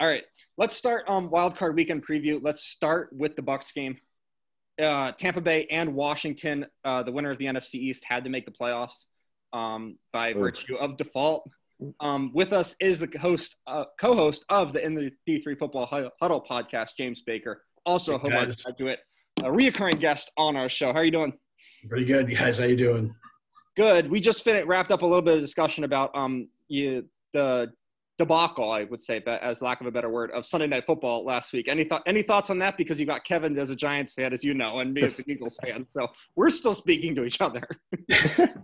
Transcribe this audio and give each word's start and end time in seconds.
All 0.00 0.06
right, 0.06 0.22
let's 0.56 0.76
start 0.76 1.08
um 1.08 1.28
wild 1.28 1.56
card 1.56 1.74
weekend 1.74 2.06
preview. 2.06 2.38
Let's 2.40 2.62
start 2.62 3.10
with 3.12 3.34
the 3.34 3.42
Bucks 3.42 3.72
game. 3.72 3.96
Uh, 4.80 5.10
Tampa 5.12 5.40
Bay 5.40 5.66
and 5.72 5.92
Washington, 5.94 6.66
uh, 6.84 7.02
the 7.02 7.10
winner 7.10 7.32
of 7.32 7.38
the 7.38 7.46
NFC 7.46 7.74
East, 7.74 8.04
had 8.04 8.22
to 8.22 8.30
make 8.30 8.44
the 8.44 8.52
playoffs 8.52 9.06
um, 9.52 9.98
by 10.12 10.30
Ooh. 10.30 10.38
virtue 10.38 10.76
of 10.76 10.96
default. 10.96 11.50
Um, 11.98 12.30
with 12.32 12.52
us 12.52 12.76
is 12.80 13.00
the 13.00 13.08
host, 13.20 13.56
uh, 13.66 13.84
co-host 14.00 14.44
of 14.48 14.72
the 14.72 14.84
In 14.84 14.94
the 14.94 15.10
D3 15.28 15.58
Football 15.58 15.86
Huddle 16.20 16.44
podcast, 16.48 16.90
James 16.96 17.22
Baker, 17.26 17.64
also 17.84 18.14
a 18.14 18.18
Hobart 18.18 18.54
graduate, 18.64 19.00
a 19.40 19.44
reoccurring 19.44 20.00
guest 20.00 20.30
on 20.36 20.56
our 20.56 20.68
show. 20.68 20.92
How 20.92 21.00
are 21.00 21.04
you 21.04 21.10
doing? 21.10 21.32
Pretty 21.88 22.04
good, 22.04 22.30
guys. 22.30 22.58
How 22.58 22.64
are 22.64 22.68
you 22.68 22.76
doing? 22.76 23.14
Good. 23.76 24.10
We 24.10 24.20
just 24.20 24.42
finished, 24.44 24.66
wrapped 24.66 24.90
up 24.90 25.02
a 25.02 25.06
little 25.06 25.22
bit 25.22 25.34
of 25.34 25.40
discussion 25.40 25.84
about 25.84 26.10
um 26.14 26.48
you, 26.68 27.08
the 27.32 27.72
debacle, 28.18 28.70
I 28.70 28.84
would 28.84 29.02
say, 29.02 29.20
but 29.20 29.40
as 29.42 29.62
lack 29.62 29.80
of 29.80 29.86
a 29.86 29.90
better 29.90 30.10
word, 30.10 30.30
of 30.32 30.44
Sunday 30.44 30.66
Night 30.66 30.84
Football 30.86 31.24
last 31.24 31.52
week. 31.52 31.68
Any 31.68 31.84
thought? 31.84 32.02
Any 32.06 32.22
thoughts 32.22 32.50
on 32.50 32.58
that? 32.58 32.76
Because 32.76 32.98
you 32.98 33.06
got 33.06 33.24
Kevin 33.24 33.56
as 33.58 33.70
a 33.70 33.76
Giants 33.76 34.14
fan, 34.14 34.32
as 34.32 34.42
you 34.44 34.54
know, 34.54 34.80
and 34.80 34.92
me 34.92 35.02
as 35.02 35.18
an 35.18 35.24
Eagles 35.28 35.56
fan, 35.64 35.86
so 35.88 36.08
we're 36.36 36.50
still 36.50 36.74
speaking 36.74 37.14
to 37.14 37.24
each 37.24 37.40
other. 37.40 37.66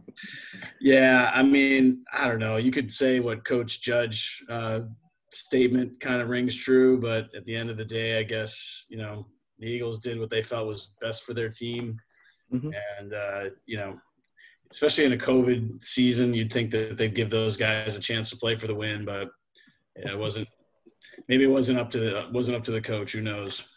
Yeah, 0.81 1.31
I 1.35 1.43
mean, 1.43 2.05
I 2.13 2.29
don't 2.29 2.39
know. 2.39 2.57
You 2.57 2.71
could 2.71 2.93
say 2.93 3.21
what 3.21 3.45
Coach 3.45 3.83
Judge 3.83 4.43
uh, 4.49 4.81
statement 5.33 5.99
kind 6.01 6.21
of 6.23 6.29
rings 6.29 6.55
true, 6.57 7.01
but 7.01 7.35
at 7.35 7.45
the 7.45 7.57
end 7.57 7.71
of 7.71 7.77
the 7.77 7.85
day, 7.85 8.19
I 8.19 8.23
guess 8.23 8.87
you 8.89 8.99
know 8.99 9.27
the 9.59 9.67
Eagles 9.67 9.99
did 9.99 10.19
what 10.21 10.31
they 10.31 10.43
felt 10.43 10.69
was 10.69 10.95
best 11.01 11.25
for 11.25 11.35
their 11.35 11.49
team, 11.49 11.99
Mhm. 12.53 12.75
and 12.99 13.15
uh, 13.15 13.45
you 13.67 13.77
know, 13.77 13.99
especially 14.71 15.05
in 15.05 15.13
a 15.13 15.17
COVID 15.17 15.83
season, 15.83 16.35
you'd 16.35 16.53
think 16.53 16.71
that 16.71 16.97
they'd 16.97 17.15
give 17.15 17.31
those 17.31 17.57
guys 17.57 17.97
a 17.97 18.01
chance 18.01 18.31
to 18.31 18.37
play 18.37 18.55
for 18.55 18.67
the 18.67 18.75
win, 18.75 19.05
but 19.05 19.31
yeah, 19.97 20.13
it 20.13 20.19
wasn't. 20.19 20.49
Maybe 21.29 21.45
it 21.45 21.49
wasn't 21.49 21.79
up 21.79 21.91
to 21.93 21.99
the 21.99 22.29
wasn't 22.33 22.57
up 22.57 22.65
to 22.65 22.73
the 22.73 22.81
coach. 22.81 23.13
Who 23.13 23.21
knows? 23.21 23.69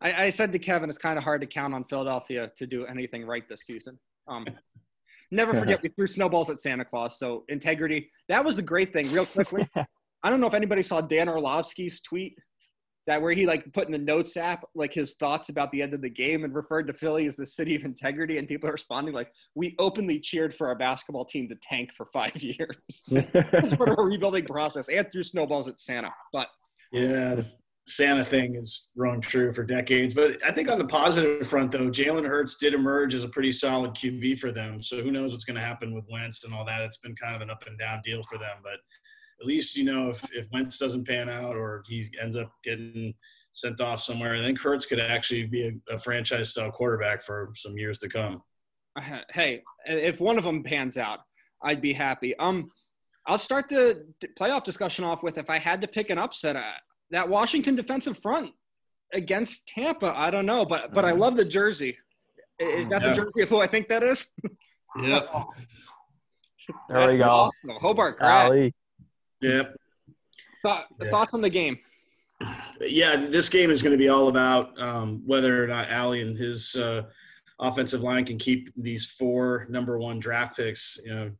I, 0.00 0.26
I 0.26 0.30
said 0.30 0.52
to 0.52 0.58
Kevin, 0.58 0.90
it's 0.90 0.98
kind 0.98 1.16
of 1.16 1.24
hard 1.24 1.40
to 1.40 1.46
count 1.46 1.72
on 1.72 1.84
Philadelphia 1.84 2.50
to 2.56 2.66
do 2.66 2.84
anything 2.86 3.24
right 3.24 3.48
this 3.48 3.62
season. 3.62 3.98
Um, 4.28 4.46
never 5.30 5.54
forget 5.54 5.82
we 5.82 5.88
threw 5.88 6.06
snowballs 6.06 6.50
at 6.50 6.60
Santa 6.60 6.84
Claus, 6.84 7.18
so 7.18 7.44
integrity. 7.48 8.10
That 8.28 8.44
was 8.44 8.56
the 8.56 8.62
great 8.62 8.92
thing. 8.92 9.10
Real 9.12 9.26
quickly, 9.26 9.68
I 10.22 10.30
don't 10.30 10.40
know 10.40 10.46
if 10.46 10.54
anybody 10.54 10.82
saw 10.82 11.00
Dan 11.00 11.28
Orlovsky's 11.28 12.00
tweet 12.00 12.38
that 13.06 13.20
where 13.22 13.32
he 13.32 13.46
like 13.46 13.72
put 13.72 13.86
in 13.86 13.92
the 13.92 13.98
notes 13.98 14.36
app 14.36 14.64
like 14.74 14.92
his 14.92 15.14
thoughts 15.14 15.48
about 15.48 15.70
the 15.70 15.80
end 15.80 15.94
of 15.94 16.02
the 16.02 16.10
game 16.10 16.44
and 16.44 16.54
referred 16.54 16.86
to 16.88 16.92
Philly 16.92 17.26
as 17.26 17.36
the 17.36 17.46
city 17.46 17.74
of 17.76 17.84
integrity, 17.84 18.38
and 18.38 18.48
people 18.48 18.68
are 18.68 18.72
responding 18.72 19.14
like, 19.14 19.30
"We 19.54 19.74
openly 19.78 20.20
cheered 20.20 20.54
for 20.54 20.66
our 20.68 20.74
basketball 20.74 21.24
team 21.24 21.48
to 21.48 21.56
tank 21.62 21.92
for 21.92 22.06
five 22.12 22.36
years." 22.42 22.76
It's 23.08 23.70
sort 23.70 23.88
of 23.88 23.98
a 23.98 24.02
rebuilding 24.02 24.46
process, 24.46 24.88
and 24.88 25.10
threw 25.10 25.22
snowballs 25.22 25.68
at 25.68 25.78
Santa. 25.78 26.10
But 26.32 26.48
Yeah, 26.92 27.36
the 27.36 27.50
Santa 27.88 28.24
thing 28.24 28.56
is 28.56 28.90
rung 28.96 29.20
true 29.20 29.52
for 29.52 29.62
decades. 29.62 30.12
But 30.12 30.44
I 30.44 30.50
think 30.50 30.68
on 30.68 30.78
the 30.78 30.86
positive 30.86 31.46
front, 31.46 31.70
though, 31.70 31.88
Jalen 31.88 32.26
Hurts 32.26 32.56
did 32.56 32.74
emerge 32.74 33.14
as 33.14 33.22
a 33.22 33.28
pretty 33.28 33.52
solid 33.52 33.92
QB 33.92 34.40
for 34.40 34.50
them. 34.50 34.82
So 34.82 35.02
who 35.02 35.12
knows 35.12 35.30
what's 35.30 35.44
going 35.44 35.54
to 35.54 35.60
happen 35.60 35.94
with 35.94 36.04
Wentz 36.10 36.44
and 36.44 36.52
all 36.52 36.64
that? 36.64 36.82
It's 36.82 36.98
been 36.98 37.14
kind 37.14 37.36
of 37.36 37.42
an 37.42 37.50
up 37.50 37.62
and 37.66 37.78
down 37.78 38.02
deal 38.04 38.22
for 38.24 38.38
them. 38.38 38.56
But 38.62 38.80
at 39.40 39.46
least, 39.46 39.76
you 39.76 39.84
know, 39.84 40.10
if, 40.10 40.24
if 40.32 40.50
Wentz 40.52 40.78
doesn't 40.78 41.06
pan 41.06 41.28
out 41.28 41.56
or 41.56 41.82
he 41.86 42.06
ends 42.20 42.36
up 42.36 42.50
getting 42.64 43.14
sent 43.52 43.80
off 43.80 44.00
somewhere, 44.00 44.40
then 44.40 44.56
Hurts 44.56 44.86
could 44.86 45.00
actually 45.00 45.44
be 45.46 45.68
a, 45.68 45.94
a 45.94 45.98
franchise 45.98 46.50
style 46.50 46.70
quarterback 46.70 47.20
for 47.22 47.50
some 47.54 47.76
years 47.76 47.98
to 47.98 48.08
come. 48.08 48.42
uh, 48.96 49.18
hey, 49.30 49.62
if 49.86 50.20
one 50.20 50.38
of 50.38 50.44
them 50.44 50.62
pans 50.62 50.96
out, 50.96 51.20
I'd 51.62 51.80
be 51.82 51.92
happy. 51.92 52.36
Um, 52.38 52.70
I'll 53.26 53.38
start 53.38 53.68
the 53.68 54.06
d- 54.20 54.28
playoff 54.38 54.62
discussion 54.64 55.04
off 55.04 55.22
with 55.22 55.36
if 55.38 55.50
I 55.50 55.58
had 55.58 55.80
to 55.82 55.88
pick 55.88 56.10
an 56.10 56.18
upset, 56.18 56.56
uh, 56.56 56.62
that 57.10 57.28
Washington 57.28 57.74
defensive 57.74 58.18
front 58.22 58.50
against 59.12 59.66
Tampa. 59.66 60.12
I 60.16 60.30
don't 60.30 60.46
know, 60.46 60.64
but 60.64 60.92
but 60.92 61.04
I 61.04 61.12
love 61.12 61.36
the 61.36 61.44
jersey. 61.44 61.96
Is 62.58 62.88
that 62.88 63.02
Yeah. 63.02 63.08
the 63.08 63.14
jersey 63.14 63.42
of 63.42 63.48
who 63.48 63.60
I 63.60 63.66
think 63.66 63.88
that 63.88 64.02
is? 64.02 64.26
Yep. 65.02 65.28
There 66.88 67.08
we 67.10 67.16
go. 67.18 67.24
Awesome. 67.28 67.70
Hobart, 67.80 68.18
grad. 68.18 68.46
Ali. 68.46 68.74
Yep. 69.42 69.76
Thought, 70.62 70.86
Yeah. 71.00 71.10
Thoughts 71.10 71.34
on 71.34 71.40
the 71.40 71.50
game? 71.50 71.78
yeah, 72.80 73.16
this 73.16 73.48
game 73.48 73.70
is 73.70 73.82
going 73.82 73.92
to 73.92 73.98
be 73.98 74.08
all 74.08 74.28
about 74.28 74.78
um, 74.80 75.22
whether 75.26 75.62
or 75.62 75.66
not 75.66 75.90
Ali 75.90 76.20
and 76.20 76.36
his 76.36 76.74
uh, 76.76 77.02
offensive 77.60 78.02
line 78.02 78.24
can 78.24 78.38
keep 78.38 78.72
these 78.76 79.06
four 79.06 79.66
number 79.70 79.98
one 79.98 80.18
draft 80.18 80.56
picks. 80.56 80.98
You 81.04 81.14
know, 81.14 81.30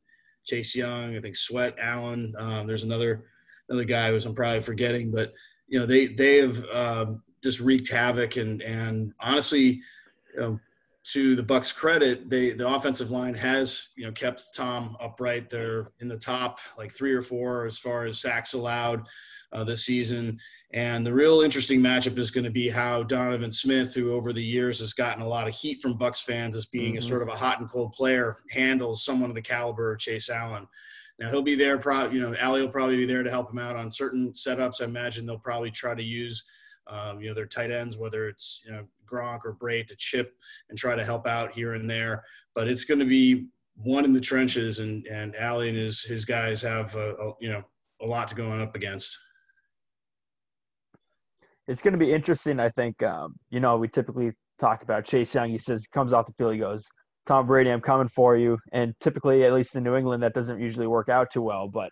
Chase 0.44 0.74
Young, 0.74 1.16
I 1.16 1.20
think 1.20 1.36
Sweat, 1.36 1.76
Allen. 1.80 2.34
Um, 2.38 2.66
there's 2.66 2.84
another 2.84 3.26
another 3.68 3.84
guy 3.84 4.10
who 4.10 4.16
I'm 4.16 4.34
probably 4.34 4.62
forgetting, 4.62 5.10
but 5.10 5.32
you 5.68 5.78
know 5.78 5.86
they 5.86 6.06
they 6.06 6.38
have 6.38 6.64
um, 6.70 7.22
just 7.42 7.60
wreaked 7.60 7.90
havoc 7.90 8.36
and 8.36 8.62
and 8.62 9.12
honestly, 9.20 9.82
you 10.34 10.40
know, 10.40 10.60
to 11.12 11.36
the 11.36 11.42
Bucks' 11.42 11.70
credit, 11.72 12.28
they 12.28 12.50
the 12.50 12.66
offensive 12.68 13.10
line 13.10 13.34
has 13.34 13.88
you 13.96 14.04
know 14.06 14.12
kept 14.12 14.54
Tom 14.54 14.96
upright. 15.00 15.48
They're 15.50 15.86
in 16.00 16.08
the 16.08 16.18
top 16.18 16.58
like 16.76 16.92
three 16.92 17.12
or 17.12 17.22
four 17.22 17.64
as 17.66 17.78
far 17.78 18.04
as 18.06 18.20
sacks 18.20 18.54
allowed 18.54 19.06
uh, 19.52 19.62
this 19.64 19.84
season. 19.84 20.38
And 20.72 21.06
the 21.06 21.12
real 21.14 21.42
interesting 21.42 21.80
matchup 21.80 22.18
is 22.18 22.32
going 22.32 22.44
to 22.44 22.50
be 22.50 22.68
how 22.68 23.04
Donovan 23.04 23.52
Smith, 23.52 23.94
who 23.94 24.12
over 24.14 24.32
the 24.32 24.42
years 24.42 24.80
has 24.80 24.92
gotten 24.94 25.22
a 25.22 25.28
lot 25.28 25.46
of 25.46 25.54
heat 25.54 25.80
from 25.80 25.96
Bucks 25.96 26.20
fans 26.22 26.56
as 26.56 26.66
being 26.66 26.94
Mhm. 26.94 26.98
a 26.98 27.02
sort 27.02 27.22
of 27.22 27.28
a 27.28 27.36
hot 27.36 27.60
and 27.60 27.70
cold 27.70 27.92
player, 27.92 28.36
handles 28.50 29.04
someone 29.04 29.30
of 29.30 29.36
the 29.36 29.42
caliber 29.42 29.92
of 29.92 30.00
Chase 30.00 30.28
Allen. 30.28 30.66
Now 31.20 31.30
he'll 31.30 31.40
be 31.40 31.54
there. 31.54 31.78
Probably, 31.78 32.18
you 32.18 32.22
know, 32.22 32.34
Ali 32.42 32.60
will 32.62 32.68
probably 32.68 32.96
be 32.96 33.06
there 33.06 33.22
to 33.22 33.30
help 33.30 33.50
him 33.50 33.58
out 33.58 33.76
on 33.76 33.90
certain 33.90 34.32
setups. 34.32 34.82
I 34.82 34.84
imagine 34.86 35.24
they'll 35.24 35.38
probably 35.38 35.70
try 35.70 35.94
to 35.94 36.02
use, 36.02 36.42
um, 36.88 37.20
you 37.20 37.28
know, 37.28 37.34
their 37.34 37.47
tight 37.47 37.70
ends, 37.70 37.97
whether 37.97 38.28
it's 38.28 38.62
you 38.64 38.72
know 38.72 38.86
Gronk 39.06 39.41
or 39.44 39.54
Brate, 39.54 39.86
to 39.88 39.97
chip 39.97 40.34
and 40.69 40.78
try 40.78 40.94
to 40.94 41.04
help 41.04 41.26
out 41.26 41.52
here 41.52 41.74
and 41.74 41.88
there. 41.88 42.24
But 42.54 42.69
it's 42.69 42.84
going 42.84 43.00
to 43.00 43.06
be 43.06 43.48
one 43.76 44.04
in 44.04 44.12
the 44.12 44.20
trenches, 44.20 44.78
and 44.78 45.06
and 45.06 45.34
Ali 45.36 45.69
and 45.69 45.78
his 45.78 46.02
his 46.02 46.24
guys 46.24 46.62
have 46.62 46.94
a, 46.94 47.14
a, 47.14 47.32
you 47.41 47.48
know 47.48 47.62
a 48.02 48.06
lot 48.06 48.28
to 48.28 48.34
go 48.34 48.50
on 48.50 48.60
up 48.60 48.74
against. 48.74 49.16
It's 51.69 51.82
going 51.82 51.92
to 51.92 51.98
be 51.98 52.12
interesting. 52.12 52.60
I 52.60 52.70
think. 52.70 53.03
Um, 53.03 53.36
you 53.50 53.60
know, 53.60 53.76
we 53.76 53.88
typically 53.88 54.32
talk 54.58 54.82
about 54.82 55.04
Chase 55.04 55.34
Young. 55.34 55.50
He 55.50 55.58
says 55.58 55.86
comes 55.86 56.12
off 56.12 56.26
the 56.26 56.32
field. 56.32 56.54
He 56.54 56.60
goes, 56.60 56.88
"Tom 57.26 57.47
Brady, 57.47 57.70
I'm 57.70 57.80
coming 57.80 58.08
for 58.08 58.36
you." 58.36 58.58
And 58.72 58.94
typically, 59.00 59.44
at 59.44 59.53
least 59.53 59.74
in 59.74 59.82
New 59.82 59.97
England, 59.97 60.22
that 60.22 60.34
doesn't 60.34 60.60
usually 60.60 60.86
work 60.86 61.08
out 61.08 61.30
too 61.32 61.42
well. 61.42 61.68
But 61.68 61.91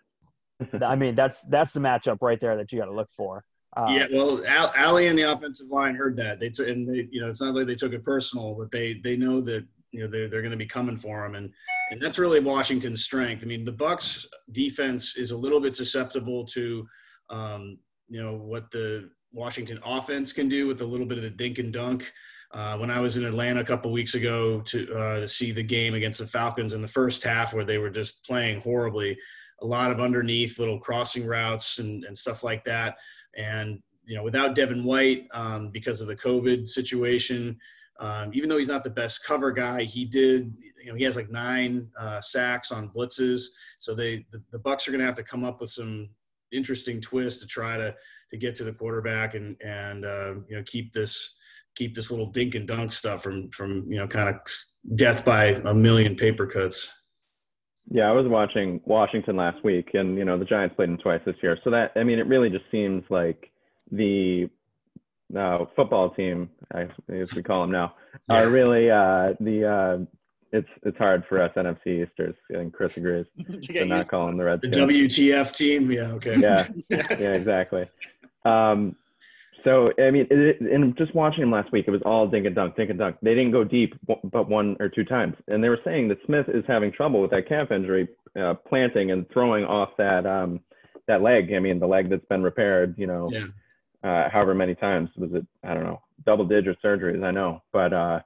I 0.81 0.95
mean, 0.95 1.15
that's 1.15 1.45
that's 1.47 1.73
the 1.73 1.79
matchup 1.79 2.17
right 2.21 2.39
there 2.39 2.57
that 2.57 2.71
you 2.71 2.79
got 2.79 2.85
to 2.85 2.93
look 2.93 3.09
for. 3.09 3.43
Uh, 3.75 3.87
Yeah, 3.89 4.07
well, 4.11 4.45
Al- 4.45 4.73
Ali 4.77 5.07
and 5.07 5.17
the 5.17 5.23
offensive 5.23 5.67
line 5.69 5.95
heard 5.95 6.15
that. 6.17 6.39
They 6.39 6.49
took, 6.49 6.67
and 6.67 6.87
they, 6.87 7.07
you 7.11 7.21
know, 7.21 7.29
it's 7.29 7.41
not 7.41 7.55
like 7.55 7.67
they 7.67 7.75
took 7.75 7.93
it 7.93 8.03
personal, 8.03 8.55
but 8.55 8.71
they 8.71 8.95
they 9.03 9.17
know 9.17 9.41
that 9.41 9.65
you 9.91 10.01
know 10.01 10.07
they're 10.07 10.29
they're 10.29 10.41
going 10.41 10.51
to 10.51 10.57
be 10.57 10.65
coming 10.65 10.97
for 10.97 11.25
him, 11.25 11.35
and 11.35 11.51
and 11.91 12.01
that's 12.01 12.17
really 12.17 12.39
Washington's 12.39 13.03
strength. 13.03 13.43
I 13.43 13.47
mean, 13.47 13.65
the 13.65 13.71
Bucks 13.71 14.25
defense 14.51 15.15
is 15.17 15.31
a 15.31 15.37
little 15.37 15.59
bit 15.59 15.75
susceptible 15.75 16.45
to, 16.45 16.87
um, 17.29 17.77
you 18.07 18.21
know, 18.21 18.35
what 18.35 18.71
the 18.71 19.09
Washington 19.31 19.79
offense 19.85 20.31
can 20.33 20.47
do 20.47 20.67
with 20.67 20.81
a 20.81 20.85
little 20.85 21.05
bit 21.05 21.17
of 21.17 21.23
the 21.23 21.29
dink 21.29 21.59
and 21.59 21.73
dunk. 21.73 22.11
Uh, 22.51 22.77
when 22.77 22.89
I 22.89 23.01
was 23.01 23.17
in 23.17 23.25
Atlanta 23.25 23.59
a 23.59 23.65
couple 23.65 23.91
weeks 23.91 24.13
ago 24.15 24.61
to 24.61 24.93
uh, 24.93 25.19
to 25.19 25.27
see 25.27 25.51
the 25.51 25.63
game 25.63 25.93
against 25.93 26.19
the 26.19 26.27
Falcons 26.27 26.73
in 26.73 26.81
the 26.81 26.87
first 26.87 27.23
half, 27.23 27.53
where 27.53 27.65
they 27.65 27.77
were 27.77 27.89
just 27.89 28.23
playing 28.25 28.61
horribly, 28.61 29.17
a 29.61 29.65
lot 29.65 29.91
of 29.91 29.99
underneath 29.99 30.59
little 30.59 30.79
crossing 30.79 31.25
routes 31.25 31.79
and, 31.79 32.05
and 32.05 32.17
stuff 32.17 32.43
like 32.43 32.63
that. 32.63 32.95
And 33.37 33.81
you 34.05 34.15
know, 34.15 34.23
without 34.23 34.55
Devin 34.55 34.83
White 34.83 35.27
um, 35.33 35.69
because 35.71 36.01
of 36.01 36.07
the 36.07 36.15
COVID 36.15 36.67
situation, 36.67 37.57
um, 37.99 38.31
even 38.33 38.49
though 38.49 38.57
he's 38.57 38.69
not 38.69 38.83
the 38.83 38.89
best 38.89 39.23
cover 39.23 39.51
guy, 39.51 39.83
he 39.83 40.05
did. 40.05 40.53
You 40.83 40.91
know, 40.91 40.97
he 40.97 41.03
has 41.05 41.15
like 41.15 41.31
nine 41.31 41.89
uh, 41.99 42.21
sacks 42.21 42.71
on 42.71 42.89
blitzes. 42.89 43.45
So 43.79 43.95
they 43.95 44.25
the, 44.31 44.41
the 44.51 44.59
Bucks 44.59 44.87
are 44.87 44.91
going 44.91 44.99
to 44.99 45.05
have 45.05 45.15
to 45.15 45.23
come 45.23 45.43
up 45.43 45.61
with 45.61 45.69
some 45.71 46.09
interesting 46.51 47.01
twists 47.01 47.41
to 47.41 47.47
try 47.47 47.77
to 47.77 47.95
to 48.31 48.37
get 48.37 48.55
to 48.55 48.63
the 48.63 48.73
quarterback 48.73 49.33
and 49.35 49.55
and 49.63 50.05
uh, 50.05 50.35
you 50.47 50.57
know 50.57 50.63
keep 50.65 50.93
this 50.93 51.35
keep 51.75 51.95
this 51.95 52.11
little 52.11 52.27
dink 52.27 52.55
and 52.55 52.67
dunk 52.67 52.91
stuff 52.91 53.23
from 53.23 53.49
from 53.51 53.85
you 53.89 53.97
know 53.97 54.07
kind 54.07 54.29
of 54.29 54.35
death 54.95 55.23
by 55.25 55.45
a 55.45 55.73
million 55.73 56.15
paper 56.15 56.45
cuts. 56.45 56.91
Yeah, 57.91 58.09
I 58.09 58.11
was 58.11 58.25
watching 58.27 58.81
Washington 58.85 59.35
last 59.35 59.63
week, 59.63 59.91
and 59.93 60.17
you 60.17 60.25
know 60.25 60.37
the 60.39 60.45
Giants 60.45 60.75
played 60.75 60.89
them 60.89 60.97
twice 60.97 61.21
this 61.25 61.35
year. 61.43 61.57
So 61.63 61.69
that 61.69 61.91
I 61.95 62.03
mean, 62.03 62.19
it 62.19 62.27
really 62.27 62.49
just 62.49 62.65
seems 62.71 63.03
like 63.09 63.51
the 63.91 64.49
uh, 65.37 65.65
football 65.75 66.09
team, 66.11 66.49
I 66.73 66.87
as 67.09 67.33
we 67.33 67.43
call 67.43 67.61
them 67.61 67.71
now, 67.71 67.95
Yeah. 68.29 68.35
are 68.37 68.49
really 68.49 68.89
uh, 68.89 69.33
the. 69.39 69.65
Uh, 69.69 70.05
it's 70.51 70.69
it's 70.83 70.97
hard 70.97 71.25
for 71.27 71.41
us 71.41 71.51
NFC 71.57 72.03
Easters. 72.07 72.35
and 72.49 72.71
Chris 72.71 72.95
agrees 72.95 73.25
To 73.45 73.59
to 73.59 73.85
not 73.85 73.97
used- 73.97 74.07
call 74.09 74.27
them 74.27 74.37
the 74.37 74.57
The 74.61 74.67
WTF 74.69 75.55
team, 75.55 75.91
yeah, 75.91 76.11
okay, 76.13 76.37
Yeah, 76.39 76.65
yeah, 76.89 77.33
exactly. 77.33 77.89
Um, 78.45 78.95
so 79.65 79.91
I 79.99 80.11
mean, 80.11 80.27
it, 80.29 80.61
and 80.61 80.95
just 80.97 81.13
watching 81.15 81.43
him 81.43 81.51
last 81.51 81.71
week, 81.71 81.85
it 81.87 81.91
was 81.91 82.01
all 82.05 82.27
dink 82.27 82.45
and 82.45 82.55
dunk, 82.55 82.75
dink 82.77 82.91
and 82.91 82.99
dunk. 82.99 83.17
They 83.21 83.33
didn't 83.33 83.51
go 83.51 83.63
deep, 83.63 83.95
but 84.07 84.47
one 84.47 84.77
or 84.79 84.87
two 84.87 85.03
times, 85.03 85.35
and 85.47 85.61
they 85.61 85.69
were 85.69 85.79
saying 85.83 86.07
that 86.09 86.19
Smith 86.25 86.45
is 86.47 86.63
having 86.67 86.91
trouble 86.91 87.21
with 87.21 87.31
that 87.31 87.49
calf 87.49 87.71
injury, 87.71 88.07
uh, 88.39 88.53
planting 88.69 89.11
and 89.11 89.25
throwing 89.33 89.65
off 89.65 89.89
that 89.97 90.25
um, 90.25 90.61
that 91.07 91.21
leg. 91.21 91.51
I 91.53 91.59
mean, 91.59 91.79
the 91.79 91.87
leg 91.87 92.09
that's 92.09 92.25
been 92.25 92.43
repaired. 92.43 92.95
You 92.97 93.07
know, 93.07 93.29
Yeah. 93.33 93.47
uh, 94.03 94.29
however 94.29 94.53
many 94.53 94.75
times 94.75 95.09
was 95.17 95.31
it? 95.33 95.45
I 95.63 95.73
don't 95.73 95.83
know, 95.83 96.01
double 96.25 96.45
digit 96.45 96.77
surgeries. 96.83 97.23
I 97.23 97.31
know, 97.31 97.63
but 97.73 97.91
uh, 97.91 98.19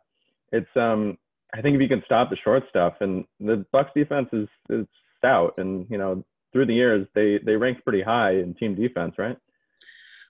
it's 0.51 0.69
um, 0.75 1.17
I 1.53 1.61
think 1.61 1.75
if 1.75 1.81
you 1.81 1.87
can 1.87 2.03
stop 2.05 2.29
the 2.29 2.37
short 2.43 2.63
stuff, 2.69 2.95
and 2.99 3.25
the 3.39 3.65
Bucks 3.71 3.91
defense 3.95 4.27
is 4.33 4.47
is 4.69 4.85
stout, 5.17 5.53
and 5.57 5.87
you 5.89 5.97
know, 5.97 6.23
through 6.51 6.65
the 6.65 6.75
years 6.75 7.07
they 7.15 7.39
they 7.45 7.55
ranked 7.55 7.85
pretty 7.85 8.01
high 8.01 8.31
in 8.31 8.55
team 8.55 8.75
defense, 8.75 9.15
right? 9.17 9.37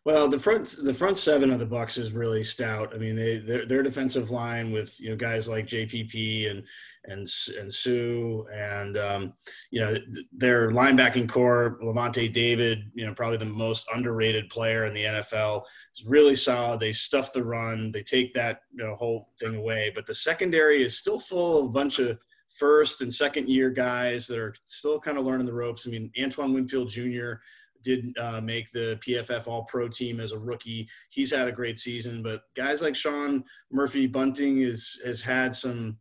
Well, 0.06 0.30
the 0.30 0.40
front 0.40 0.76
the 0.84 0.94
front 0.94 1.18
seven 1.18 1.52
of 1.52 1.60
the 1.60 1.66
Bucks 1.66 1.98
is 1.98 2.14
really 2.14 2.44
stout. 2.44 2.94
I 2.96 2.98
mean, 2.98 3.18
they 3.18 3.40
their, 3.40 3.66
their 3.66 3.84
defensive 3.84 4.32
line 4.32 4.72
with 4.72 5.00
you 5.00 5.10
know 5.10 5.18
guys 5.18 5.50
like 5.50 5.68
JPP 5.68 6.50
and 6.50 6.64
and 7.06 7.28
and 7.60 7.74
Suh 7.74 8.46
and 8.54 8.98
um, 8.98 9.34
you 9.72 9.82
know 9.82 9.98
their 10.32 10.72
linebacking 10.72 11.28
core, 11.28 11.80
Lavonte 11.84 12.32
David, 12.32 12.92
you 12.94 13.06
know 13.06 13.14
probably 13.14 13.38
the 13.38 13.46
most 13.46 13.88
underrated 13.94 14.50
player 14.50 14.86
in 14.86 14.94
the 14.94 15.04
NFL. 15.04 15.64
Is 15.94 16.06
really 16.06 16.36
solid. 16.36 16.80
They 16.80 16.94
stuff 16.94 17.34
the 17.34 17.44
run. 17.44 17.92
They 17.92 18.04
take 18.04 18.34
that 18.36 18.62
you 18.74 18.86
know, 18.86 18.96
whole 18.96 19.30
thing 19.38 19.58
away. 19.58 19.92
But 19.94 20.08
the 20.08 20.16
secondary 20.16 20.82
is 20.82 20.98
still 20.98 21.20
full 21.20 21.60
of 21.60 21.66
a 21.66 21.70
bunch 21.70 22.00
of 22.00 22.18
first 22.48 23.02
and 23.02 23.14
second 23.14 23.50
year 23.50 23.70
guys 23.70 24.28
that 24.28 24.40
are 24.40 24.56
still 24.66 25.00
kind 25.00 25.18
of 25.18 25.26
learning 25.26 25.46
the 25.46 25.54
ropes. 25.54 25.86
I 25.86 25.90
mean, 25.90 26.10
Antoine 26.18 26.54
Winfield 26.54 26.88
Jr 26.88 27.34
did 27.84 28.06
uh, 28.20 28.42
make 28.42 28.72
the 28.72 29.00
PFF 29.06 29.48
All 29.48 29.64
Pro 29.64 29.88
team 29.88 30.20
as 30.20 30.32
a 30.32 30.40
rookie. 30.40 30.88
He's 31.10 31.32
had 31.32 31.48
a 31.48 31.52
great 31.52 31.78
season, 31.78 32.22
but 32.22 32.42
guys 32.56 32.82
like 32.82 32.96
Sean 32.96 33.44
Murphy 33.72 34.08
Bunting 34.08 34.62
is 34.62 35.00
has 35.06 35.22
had 35.22 35.56
some. 35.56 35.98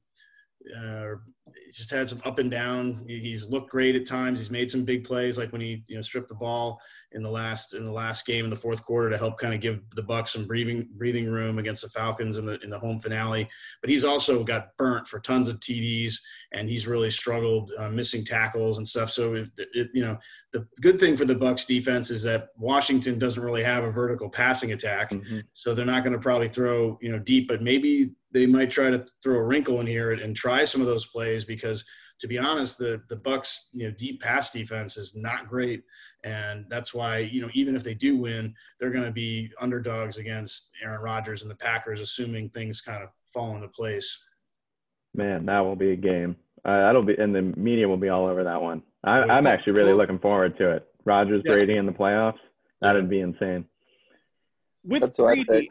Uh, 0.76 1.14
just 1.72 1.90
had 1.90 2.08
some 2.08 2.20
up 2.24 2.38
and 2.38 2.50
down. 2.50 3.04
He's 3.08 3.46
looked 3.46 3.70
great 3.70 3.94
at 3.96 4.06
times. 4.06 4.38
He's 4.38 4.50
made 4.50 4.70
some 4.70 4.84
big 4.84 5.04
plays, 5.04 5.38
like 5.38 5.50
when 5.52 5.60
he 5.60 5.82
you 5.86 5.96
know 5.96 6.02
stripped 6.02 6.28
the 6.28 6.34
ball 6.34 6.80
in 7.12 7.22
the 7.22 7.30
last 7.30 7.74
in 7.74 7.84
the 7.84 7.92
last 7.92 8.26
game 8.26 8.44
in 8.44 8.50
the 8.50 8.56
fourth 8.56 8.84
quarter 8.84 9.08
to 9.08 9.16
help 9.16 9.38
kind 9.38 9.54
of 9.54 9.60
give 9.60 9.80
the 9.94 10.02
Bucks 10.02 10.32
some 10.32 10.46
breathing 10.46 10.88
breathing 10.96 11.30
room 11.30 11.58
against 11.58 11.82
the 11.82 11.88
Falcons 11.88 12.36
in 12.36 12.44
the 12.44 12.58
in 12.60 12.70
the 12.70 12.78
home 12.78 13.00
finale. 13.00 13.48
But 13.80 13.90
he's 13.90 14.04
also 14.04 14.44
got 14.44 14.76
burnt 14.76 15.06
for 15.06 15.18
tons 15.18 15.48
of 15.48 15.58
TDs, 15.60 16.16
and 16.52 16.68
he's 16.68 16.86
really 16.86 17.10
struggled 17.10 17.72
uh, 17.78 17.88
missing 17.88 18.24
tackles 18.24 18.78
and 18.78 18.86
stuff. 18.86 19.10
So 19.10 19.34
it, 19.34 19.48
it, 19.56 19.88
you 19.94 20.02
know 20.02 20.18
the 20.52 20.66
good 20.80 21.00
thing 21.00 21.16
for 21.16 21.24
the 21.24 21.34
Bucks 21.34 21.64
defense 21.64 22.10
is 22.10 22.22
that 22.24 22.48
Washington 22.56 23.18
doesn't 23.18 23.42
really 23.42 23.64
have 23.64 23.84
a 23.84 23.90
vertical 23.90 24.28
passing 24.28 24.72
attack, 24.72 25.10
mm-hmm. 25.10 25.40
so 25.54 25.74
they're 25.74 25.86
not 25.86 26.04
going 26.04 26.14
to 26.14 26.18
probably 26.18 26.48
throw 26.48 26.98
you 27.00 27.10
know 27.10 27.18
deep, 27.18 27.48
but 27.48 27.62
maybe 27.62 28.14
they 28.32 28.46
might 28.46 28.70
try 28.70 28.90
to 28.90 29.04
throw 29.22 29.36
a 29.36 29.42
wrinkle 29.42 29.80
in 29.80 29.86
here 29.86 30.12
and 30.12 30.36
try 30.36 30.64
some 30.64 30.82
of 30.82 30.86
those 30.86 31.06
plays 31.06 31.44
because 31.44 31.84
to 32.20 32.26
be 32.26 32.38
honest, 32.38 32.78
the 32.78 33.02
the 33.08 33.16
Bucks 33.16 33.68
you 33.72 33.84
know 33.84 33.94
deep 33.96 34.20
pass 34.20 34.50
defense 34.50 34.96
is 34.96 35.14
not 35.14 35.48
great, 35.48 35.84
and 36.24 36.66
that's 36.68 36.92
why 36.92 37.18
you 37.18 37.40
know 37.40 37.48
even 37.54 37.76
if 37.76 37.84
they 37.84 37.94
do 37.94 38.16
win, 38.16 38.54
they're 38.78 38.90
going 38.90 39.04
to 39.04 39.12
be 39.12 39.50
underdogs 39.60 40.16
against 40.16 40.70
Aaron 40.82 41.02
Rodgers 41.02 41.42
and 41.42 41.50
the 41.50 41.56
Packers, 41.56 42.00
assuming 42.00 42.50
things 42.50 42.80
kind 42.80 43.02
of 43.02 43.10
fall 43.26 43.54
into 43.54 43.68
place. 43.68 44.24
Man, 45.14 45.46
that 45.46 45.60
will 45.60 45.76
be 45.76 45.92
a 45.92 45.96
game. 45.96 46.36
Uh, 46.64 46.78
that'll 46.78 47.02
be, 47.02 47.14
and 47.16 47.34
the 47.34 47.42
media 47.42 47.88
will 47.88 47.96
be 47.96 48.08
all 48.08 48.26
over 48.26 48.44
that 48.44 48.60
one. 48.60 48.82
I, 49.04 49.38
am 49.38 49.46
actually 49.46 49.72
really 49.72 49.92
looking 49.92 50.18
forward 50.18 50.58
to 50.58 50.72
it. 50.72 50.86
Rodgers, 51.04 51.42
yeah. 51.44 51.52
Brady 51.52 51.76
in 51.76 51.86
the 51.86 51.92
playoffs. 51.92 52.38
That'd 52.80 53.08
be 53.08 53.20
insane. 53.20 53.64
With 54.84 55.00
That's 55.00 55.16
Brady, 55.16 55.70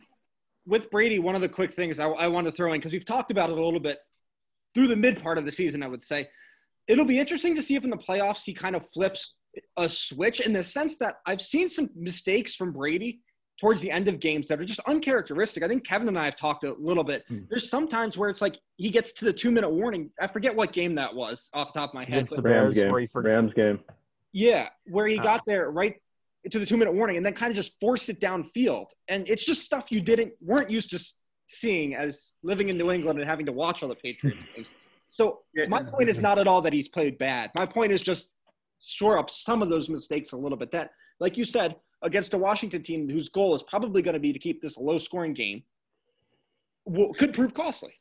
with 0.66 0.90
Brady, 0.92 1.20
one 1.20 1.36
of 1.36 1.42
the 1.42 1.50
quick 1.50 1.72
things 1.72 2.00
I, 2.00 2.08
I 2.08 2.28
want 2.28 2.46
to 2.46 2.52
throw 2.52 2.74
in 2.74 2.80
because 2.80 2.94
we've 2.94 3.06
talked 3.06 3.32
about 3.32 3.50
it 3.52 3.58
a 3.58 3.62
little 3.64 3.80
bit 3.80 4.00
through 4.78 4.88
the 4.88 4.96
mid 4.96 5.24
part 5.24 5.40
of 5.40 5.46
the 5.46 5.52
season, 5.52 5.82
I 5.82 5.88
would 5.88 6.04
say. 6.04 6.30
It'll 6.88 7.04
be 7.04 7.20
interesting 7.20 7.56
to 7.56 7.64
see 7.64 7.74
if 7.74 7.84
in 7.84 7.90
the 7.90 7.98
playoffs 7.98 8.44
he 8.44 8.54
kind 8.54 8.76
of 8.76 8.88
flips 8.94 9.34
a 9.76 9.90
switch 9.90 10.40
in 10.40 10.54
the 10.54 10.64
sense 10.64 11.00
that 11.00 11.16
I've 11.26 11.42
seen 11.42 11.68
some 11.68 11.90
mistakes 11.96 12.54
from 12.54 12.72
Brady 12.72 13.22
towards 13.60 13.82
the 13.82 13.90
end 13.90 14.08
of 14.08 14.20
games 14.20 14.48
that 14.48 14.62
are 14.62 14.66
just 14.66 14.80
uncharacteristic. 14.82 15.64
I 15.64 15.68
think 15.68 15.84
Kevin 15.84 16.08
and 16.08 16.20
I 16.20 16.26
have 16.26 16.36
talked 16.36 16.64
a 16.64 16.74
little 16.74 17.04
bit. 17.04 17.24
Hmm. 17.28 17.40
There's 17.50 17.72
sometimes 17.72 18.20
where 18.20 18.30
it's 18.30 18.40
like 18.40 18.60
he 18.76 18.92
gets 18.92 19.14
to 19.14 19.26
the 19.26 19.34
two 19.34 19.50
minute 19.50 19.72
warning. 19.72 20.12
I 20.22 20.28
forget 20.28 20.56
what 20.56 20.74
game 20.74 20.94
that 20.94 21.14
was 21.14 21.50
off 21.54 21.74
the 21.74 21.80
top 21.80 21.90
of 21.90 21.96
my 21.96 22.06
head. 22.06 22.28
the 22.28 22.40
Rams 22.40 22.76
game. 22.76 22.94
Rams 23.16 23.54
game. 23.56 23.80
Yeah, 24.32 24.70
where 24.86 25.08
he 25.08 25.18
got 25.18 25.42
there 25.48 25.72
right 25.72 25.96
to 26.52 26.60
the 26.60 26.68
two 26.68 26.78
minute 26.78 26.94
warning 26.94 27.18
and 27.18 27.26
then 27.26 27.34
kind 27.34 27.50
of 27.50 27.56
just 27.56 27.80
forced 27.82 28.10
it 28.10 28.22
downfield. 28.22 28.86
And 29.08 29.28
it's 29.28 29.44
just 29.44 29.64
stuff 29.64 29.86
you 29.90 30.02
didn't 30.02 30.34
weren't 30.40 30.70
used 30.70 30.92
to 30.92 31.00
seeing 31.48 31.96
as 31.96 32.34
living 32.44 32.70
in 32.70 32.78
New 32.78 32.92
England 32.92 33.20
and 33.20 33.28
having 33.28 33.46
to 33.46 33.52
watch 33.52 33.82
all 33.82 33.90
the 33.90 33.96
Patriots 33.96 34.46
games. 34.56 34.68
So 35.10 35.40
my 35.68 35.82
point 35.82 36.10
is 36.10 36.20
not 36.20 36.38
at 36.38 36.48
all 36.48 36.62
that 36.62 36.74
he's 36.74 36.88
played 36.88 37.18
bad. 37.18 37.50
My 37.56 37.66
point 37.66 37.92
is 37.92 38.02
just 38.02 38.32
shore 38.80 39.18
up 39.18 39.30
some 39.30 39.62
of 39.62 39.70
those 39.70 39.90
mistakes 39.90 40.34
a 40.34 40.38
little 40.38 40.58
bit. 40.58 40.72
That, 40.72 40.92
like 41.20 41.38
you 41.38 41.46
said, 41.46 41.76
against 42.04 42.34
a 42.34 42.38
Washington 42.38 42.84
team 42.84 43.10
whose 43.10 43.30
goal 43.30 43.56
is 43.56 43.64
probably 43.64 44.02
going 44.02 44.14
to 44.14 44.20
be 44.20 44.32
to 44.32 44.40
keep 44.40 44.62
this 44.62 44.78
a 44.78 44.82
low 44.82 44.98
scoring 44.98 45.34
game, 45.34 45.64
could 47.16 47.34
prove 47.34 47.54
costly. 47.54 47.94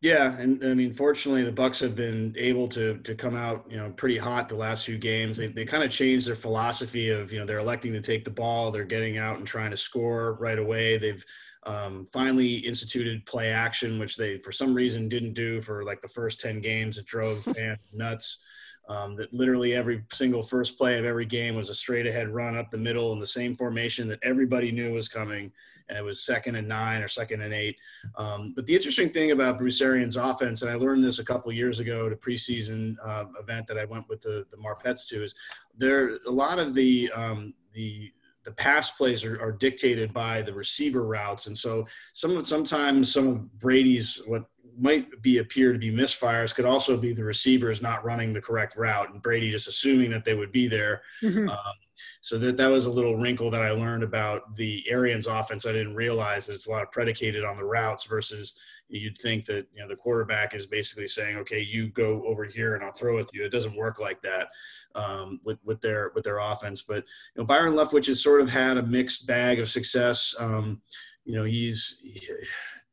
Yeah, 0.00 0.36
and 0.36 0.64
I 0.64 0.74
mean, 0.74 0.92
fortunately, 0.92 1.44
the 1.44 1.52
Bucks 1.52 1.78
have 1.78 1.94
been 1.94 2.34
able 2.36 2.66
to 2.68 2.98
to 2.98 3.14
come 3.14 3.36
out, 3.36 3.64
you 3.70 3.76
know, 3.76 3.92
pretty 3.92 4.18
hot 4.18 4.48
the 4.48 4.56
last 4.56 4.84
few 4.84 4.98
games. 4.98 5.38
They 5.38 5.46
they 5.46 5.64
kind 5.64 5.84
of 5.84 5.92
changed 5.92 6.26
their 6.26 6.34
philosophy 6.34 7.10
of, 7.10 7.32
you 7.32 7.38
know, 7.38 7.46
they're 7.46 7.60
electing 7.60 7.92
to 7.92 8.00
take 8.00 8.24
the 8.24 8.30
ball, 8.30 8.72
they're 8.72 8.82
getting 8.82 9.16
out 9.16 9.38
and 9.38 9.46
trying 9.46 9.70
to 9.70 9.76
score 9.76 10.34
right 10.40 10.58
away. 10.58 10.98
They've 10.98 11.24
um, 11.64 12.06
finally 12.06 12.56
instituted 12.56 13.24
play 13.26 13.50
action, 13.50 13.98
which 13.98 14.16
they 14.16 14.38
for 14.38 14.52
some 14.52 14.74
reason 14.74 15.08
didn't 15.08 15.34
do 15.34 15.60
for 15.60 15.84
like 15.84 16.00
the 16.00 16.08
first 16.08 16.40
ten 16.40 16.60
games. 16.60 16.98
It 16.98 17.06
drove 17.06 17.44
fans 17.56 17.80
nuts. 17.92 18.44
Um, 18.88 19.14
that 19.14 19.32
literally 19.32 19.74
every 19.74 20.02
single 20.12 20.42
first 20.42 20.76
play 20.76 20.98
of 20.98 21.04
every 21.04 21.24
game 21.24 21.54
was 21.54 21.68
a 21.68 21.74
straight 21.74 22.04
ahead 22.04 22.28
run 22.28 22.56
up 22.56 22.68
the 22.68 22.76
middle 22.76 23.12
in 23.12 23.20
the 23.20 23.26
same 23.26 23.54
formation 23.54 24.08
that 24.08 24.18
everybody 24.24 24.72
knew 24.72 24.92
was 24.92 25.08
coming 25.08 25.52
and 25.88 25.98
it 25.98 26.04
was 26.04 26.24
second 26.24 26.56
and 26.56 26.66
nine 26.66 27.02
or 27.02 27.08
second 27.08 27.42
and 27.42 27.52
eight. 27.52 27.76
Um, 28.16 28.52
but 28.54 28.66
the 28.66 28.74
interesting 28.74 29.10
thing 29.10 29.30
about 29.30 29.58
Bruce 29.58 29.80
Arians' 29.80 30.16
offense, 30.16 30.62
and 30.62 30.70
I 30.70 30.74
learned 30.74 31.04
this 31.04 31.18
a 31.18 31.24
couple 31.24 31.52
years 31.52 31.80
ago 31.80 32.06
at 32.06 32.12
a 32.12 32.16
preseason 32.16 32.96
uh, 33.04 33.26
event 33.40 33.66
that 33.66 33.78
I 33.78 33.84
went 33.84 34.08
with 34.08 34.20
the 34.22 34.46
the 34.50 34.56
Marpets 34.56 35.06
to, 35.08 35.22
is 35.22 35.34
there 35.76 36.18
a 36.26 36.30
lot 36.30 36.58
of 36.58 36.74
the 36.74 37.10
um, 37.14 37.54
the 37.72 38.10
the 38.44 38.52
pass 38.52 38.90
plays 38.90 39.24
are, 39.24 39.40
are, 39.40 39.52
dictated 39.52 40.12
by 40.12 40.42
the 40.42 40.52
receiver 40.52 41.04
routes, 41.04 41.46
and 41.46 41.56
so 41.56 41.86
some 42.12 42.44
sometimes 42.44 43.12
some 43.12 43.28
of 43.28 43.58
Brady's 43.58 44.20
what 44.26 44.44
might 44.78 45.20
be 45.22 45.38
appear 45.38 45.72
to 45.72 45.78
be 45.78 45.92
misfires 45.92 46.54
could 46.54 46.64
also 46.64 46.96
be 46.96 47.12
the 47.12 47.24
receivers 47.24 47.82
not 47.82 48.04
running 48.04 48.32
the 48.32 48.40
correct 48.40 48.76
route 48.76 49.12
and 49.12 49.22
Brady 49.22 49.50
just 49.50 49.68
assuming 49.68 50.10
that 50.10 50.24
they 50.24 50.34
would 50.34 50.50
be 50.50 50.66
there. 50.66 51.02
Mm-hmm. 51.22 51.48
Um, 51.48 51.74
so 52.20 52.38
that 52.38 52.56
that 52.56 52.70
was 52.70 52.86
a 52.86 52.90
little 52.90 53.16
wrinkle 53.16 53.50
that 53.50 53.62
I 53.62 53.70
learned 53.70 54.02
about 54.02 54.56
the 54.56 54.82
Arians 54.88 55.26
offense. 55.26 55.66
I 55.66 55.72
didn't 55.72 55.94
realize 55.94 56.46
that 56.46 56.54
it's 56.54 56.66
a 56.66 56.70
lot 56.70 56.82
of 56.82 56.90
predicated 56.90 57.44
on 57.44 57.56
the 57.56 57.64
routes 57.64 58.06
versus 58.06 58.58
you'd 58.98 59.18
think 59.18 59.44
that 59.46 59.66
you 59.74 59.80
know 59.80 59.88
the 59.88 59.96
quarterback 59.96 60.54
is 60.54 60.66
basically 60.66 61.08
saying, 61.08 61.36
okay, 61.38 61.60
you 61.60 61.88
go 61.88 62.24
over 62.26 62.44
here 62.44 62.74
and 62.74 62.84
I'll 62.84 62.92
throw 62.92 63.18
it 63.18 63.28
to 63.28 63.38
you. 63.38 63.44
It 63.44 63.52
doesn't 63.52 63.76
work 63.76 63.98
like 63.98 64.20
that 64.22 64.48
um, 64.94 65.40
with 65.44 65.58
with 65.64 65.80
their 65.80 66.12
with 66.14 66.24
their 66.24 66.38
offense. 66.38 66.82
But 66.82 67.04
you 67.34 67.42
know 67.42 67.44
Byron 67.44 67.74
Leftwich 67.74 68.06
has 68.06 68.22
sort 68.22 68.40
of 68.40 68.50
had 68.50 68.76
a 68.76 68.82
mixed 68.82 69.26
bag 69.26 69.60
of 69.60 69.68
success. 69.68 70.34
Um, 70.38 70.80
you 71.24 71.34
know 71.34 71.44
he's. 71.44 72.00
He, 72.02 72.20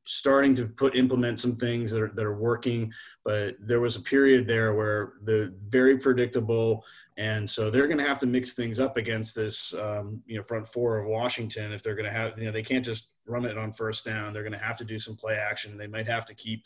starting 0.10 0.56
to 0.56 0.65
put 0.65 0.96
implement 0.96 1.38
some 1.38 1.56
things 1.56 1.91
that 1.91 2.01
are, 2.01 2.12
that 2.15 2.25
are 2.25 2.36
working 2.36 2.91
but 3.24 3.56
there 3.60 3.79
was 3.79 3.96
a 3.96 4.01
period 4.01 4.48
there 4.48 4.74
where 4.74 5.13
the 5.24 5.53
very 5.68 6.00
predictable 6.00 6.84
and 7.18 7.48
so 7.48 7.70
they're 7.70 7.86
going 7.86 8.00
to 8.00 8.03
have 8.03 8.18
to 8.18 8.25
mix 8.25 8.53
things 8.53 8.79
up 8.79 8.98
against 8.98 9.36
this 9.36 9.72
um, 9.75 10.20
you 10.25 10.36
know 10.36 10.41
front 10.41 10.65
four 10.65 10.98
of 10.98 11.06
washington 11.06 11.72
if 11.72 11.84
they're 11.84 11.94
going 11.94 12.08
to 12.08 12.12
have 12.12 12.36
you 12.39 12.46
know 12.46 12.51
they 12.51 12.63
can't 12.63 12.84
just 12.84 13.12
run 13.30 13.46
it 13.46 13.58
on 13.58 13.72
first 13.72 14.06
down. 14.06 14.34
They're 14.34 14.44
going 14.44 14.54
to 14.54 14.60
have 14.60 14.78
to 14.80 14.86
do 14.86 15.00
some 15.00 15.16
play 15.16 15.36
action. 15.36 15.78
They 15.78 15.88
might 15.88 16.08
have 16.08 16.26
to 16.28 16.34
keep 16.34 16.64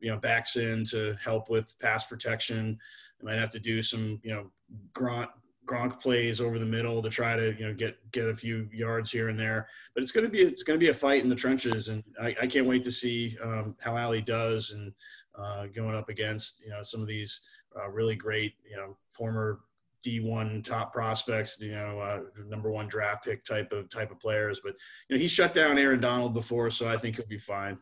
you 0.00 0.10
know 0.10 0.18
backs 0.18 0.56
in 0.56 0.84
to 0.86 1.16
help 1.22 1.48
with 1.50 1.78
pass 1.78 2.04
protection. 2.06 2.78
They 3.20 3.30
might 3.30 3.38
have 3.38 3.50
to 3.50 3.60
do 3.60 3.82
some 3.82 4.20
you 4.22 4.32
know 4.32 4.50
grunt 4.92 5.30
Gronk 5.66 6.00
plays 6.00 6.40
over 6.40 6.60
the 6.60 6.64
middle 6.64 7.02
to 7.02 7.10
try 7.10 7.36
to 7.36 7.54
you 7.58 7.66
know 7.66 7.74
get 7.74 7.98
get 8.12 8.28
a 8.28 8.34
few 8.34 8.68
yards 8.72 9.10
here 9.10 9.28
and 9.28 9.38
there. 9.38 9.68
But 9.94 10.02
it's 10.02 10.12
going 10.12 10.24
to 10.24 10.30
be 10.30 10.42
it's 10.42 10.62
going 10.62 10.78
to 10.78 10.84
be 10.84 10.90
a 10.90 10.94
fight 10.94 11.22
in 11.22 11.28
the 11.28 11.34
trenches, 11.34 11.88
and 11.88 12.02
I, 12.20 12.36
I 12.42 12.46
can't 12.46 12.66
wait 12.66 12.82
to 12.84 12.92
see 12.92 13.36
um, 13.42 13.76
how 13.80 13.96
Ali 13.96 14.22
does 14.22 14.70
and 14.70 14.92
uh, 15.36 15.66
going 15.66 15.94
up 15.94 16.08
against 16.08 16.62
you 16.62 16.70
know 16.70 16.82
some 16.82 17.00
of 17.00 17.08
these 17.08 17.40
uh, 17.76 17.90
really 17.90 18.14
great 18.14 18.54
you 18.68 18.76
know 18.76 18.96
former 19.12 19.60
D1 20.06 20.64
top 20.64 20.92
prospects, 20.92 21.58
you 21.60 21.72
know, 21.72 21.98
uh, 22.00 22.20
number 22.46 22.70
one 22.70 22.86
draft 22.86 23.24
pick 23.24 23.44
type 23.44 23.72
of 23.72 23.88
type 23.90 24.10
of 24.10 24.20
players. 24.20 24.60
But 24.62 24.74
you 25.08 25.16
know, 25.16 25.20
he 25.20 25.28
shut 25.28 25.52
down 25.52 25.78
Aaron 25.78 26.00
Donald 26.00 26.34
before, 26.34 26.70
so 26.70 26.88
I 26.88 26.96
think 26.96 27.16
he'll 27.16 27.26
be 27.26 27.38
fine. 27.38 27.78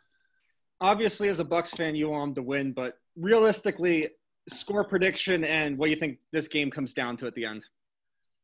Obviously, 0.80 1.28
as 1.28 1.40
a 1.40 1.44
Bucks 1.44 1.70
fan, 1.70 1.94
you 1.94 2.10
want 2.10 2.30
him 2.30 2.34
to 2.36 2.42
win, 2.42 2.72
but 2.72 2.98
realistically, 3.16 4.08
score 4.48 4.84
prediction 4.84 5.44
and 5.44 5.78
what 5.78 5.86
do 5.86 5.90
you 5.90 5.98
think 5.98 6.18
this 6.32 6.48
game 6.48 6.70
comes 6.70 6.92
down 6.92 7.16
to 7.18 7.26
at 7.26 7.34
the 7.34 7.44
end? 7.44 7.64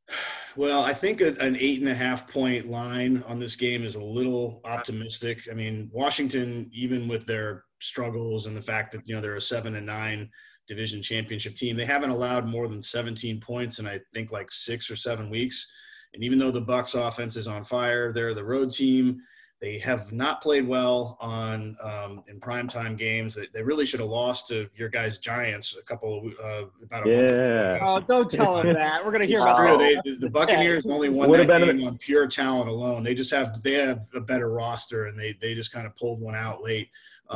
Well, 0.56 0.82
I 0.82 0.92
think 0.92 1.20
a, 1.20 1.28
an 1.38 1.56
eight 1.60 1.78
and 1.78 1.88
a 1.88 1.94
half 1.94 2.28
point 2.28 2.68
line 2.68 3.22
on 3.28 3.38
this 3.38 3.54
game 3.54 3.84
is 3.84 3.94
a 3.94 4.02
little 4.02 4.60
optimistic. 4.64 5.42
I 5.48 5.54
mean, 5.54 5.88
Washington, 5.92 6.68
even 6.74 7.06
with 7.06 7.24
their 7.24 7.66
struggles 7.80 8.46
and 8.46 8.56
the 8.56 8.62
fact 8.62 8.92
that 8.92 9.02
you 9.06 9.14
know 9.14 9.20
they're 9.20 9.36
a 9.36 9.40
seven 9.40 9.76
and 9.76 9.86
nine 9.86 10.30
division 10.70 11.02
championship 11.02 11.56
team. 11.56 11.76
They 11.76 11.84
haven't 11.84 12.10
allowed 12.10 12.46
more 12.46 12.68
than 12.68 12.80
17 12.80 13.40
points 13.40 13.80
in 13.80 13.86
I 13.86 14.00
think 14.14 14.30
like 14.30 14.52
six 14.52 14.90
or 14.90 14.96
seven 14.96 15.28
weeks. 15.28 15.70
And 16.14 16.22
even 16.22 16.38
though 16.38 16.50
the 16.50 16.60
Bucks 16.60 16.94
offense 16.94 17.36
is 17.36 17.48
on 17.48 17.64
fire, 17.64 18.12
they're 18.12 18.34
the 18.34 18.44
road 18.44 18.70
team. 18.70 19.20
They 19.60 19.78
have 19.80 20.10
not 20.10 20.40
played 20.40 20.66
well 20.66 21.18
on 21.20 21.76
um, 21.82 22.24
in 22.28 22.40
primetime 22.40 22.96
games. 22.96 23.34
They, 23.34 23.46
they, 23.52 23.62
really 23.62 23.84
should 23.84 24.00
have 24.00 24.08
lost 24.08 24.48
to 24.48 24.70
your 24.74 24.88
guys 24.88 25.18
Giants 25.18 25.76
a 25.76 25.84
couple 25.84 26.30
uh, 26.42 26.62
about 26.82 27.06
a 27.06 27.10
yeah. 27.10 27.78
month. 27.78 27.82
Oh, 27.82 28.00
don't 28.08 28.30
tell 28.30 28.58
him 28.58 28.72
that. 28.72 29.04
We're 29.04 29.12
gonna 29.12 29.26
hear 29.26 29.40
about 29.40 29.58
true. 29.58 29.76
They, 29.76 29.96
the, 30.02 30.16
the 30.18 30.30
Buccaneers 30.30 30.86
only 30.86 31.10
won 31.10 31.30
that 31.30 31.46
game 31.46 31.86
on 31.86 31.98
pure 31.98 32.26
talent 32.26 32.70
alone. 32.70 33.02
They 33.04 33.14
just 33.14 33.30
have 33.32 33.62
they 33.62 33.74
have 33.74 34.02
a 34.14 34.20
better 34.20 34.50
roster, 34.50 35.06
and 35.06 35.18
they 35.18 35.36
they 35.42 35.54
just 35.54 35.72
kind 35.72 35.86
of 35.86 35.94
pulled 35.94 36.22
one 36.22 36.34
out 36.34 36.62
late. 36.62 36.88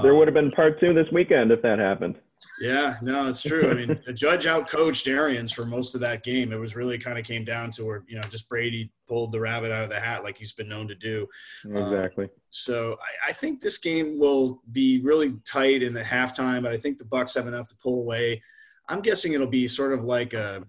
There 0.03 0.13
um, 0.13 0.19
would 0.19 0.29
have 0.29 0.35
been 0.35 0.51
part 0.51 0.81
two 0.81 0.93
this 0.93 1.07
weekend 1.13 1.53
if 1.53 1.63
that 1.63 1.79
happened. 1.79 2.17
Yeah, 2.61 2.97
no, 3.03 3.29
it's 3.29 3.43
true. 3.43 3.71
I 3.71 3.75
mean, 3.75 4.01
the 4.07 4.13
judge 4.13 4.45
outcoached 4.45 5.09
Arians 5.09 5.53
for 5.53 5.65
most 5.67 5.95
of 5.95 6.01
that 6.03 6.25
game. 6.25 6.53
It 6.53 6.59
was 6.59 6.77
really 6.77 6.99
kind 6.99 7.19
of 7.19 7.25
came 7.25 7.45
down 7.45 7.71
to 7.73 7.85
where, 7.85 8.05
you 8.07 8.17
know, 8.17 8.23
just 8.23 8.49
Brady 8.49 8.91
pulled 9.09 9.33
the 9.33 9.41
rabbit 9.41 9.73
out 9.73 9.85
of 9.85 9.91
the 9.91 10.01
hat 10.01 10.25
like 10.25 10.37
he's 10.37 10.53
been 10.53 10.69
known 10.69 10.89
to 10.89 10.95
do. 10.95 11.27
Exactly. 11.65 12.25
Um, 12.25 12.31
so 12.51 12.97
I, 13.01 13.31
I, 13.31 13.33
think 13.33 13.61
this 13.61 13.79
game 13.79 14.19
will 14.19 14.63
be 14.73 15.01
really 15.03 15.35
tight 15.45 15.83
in 15.83 15.93
the 15.93 16.03
halftime, 16.03 16.63
but 16.63 16.73
I 16.73 16.77
think 16.77 16.99
the 16.99 17.05
Bucks 17.05 17.35
have 17.35 17.47
enough 17.47 17.69
to 17.69 17.77
pull 17.77 18.01
away. 18.01 18.43
I'm 18.89 19.01
guessing 19.01 19.33
it'll 19.33 19.47
be 19.47 19.69
sort 19.69 19.93
of 19.93 20.05
like 20.05 20.33
a 20.33 20.65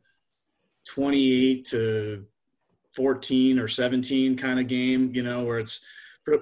28 0.87 1.65
to 1.65 2.25
14 2.93 3.59
or 3.59 3.67
17 3.67 4.37
kind 4.37 4.59
of 4.59 4.67
game, 4.67 5.11
you 5.13 5.23
know, 5.23 5.43
where 5.43 5.59
it's 5.59 5.81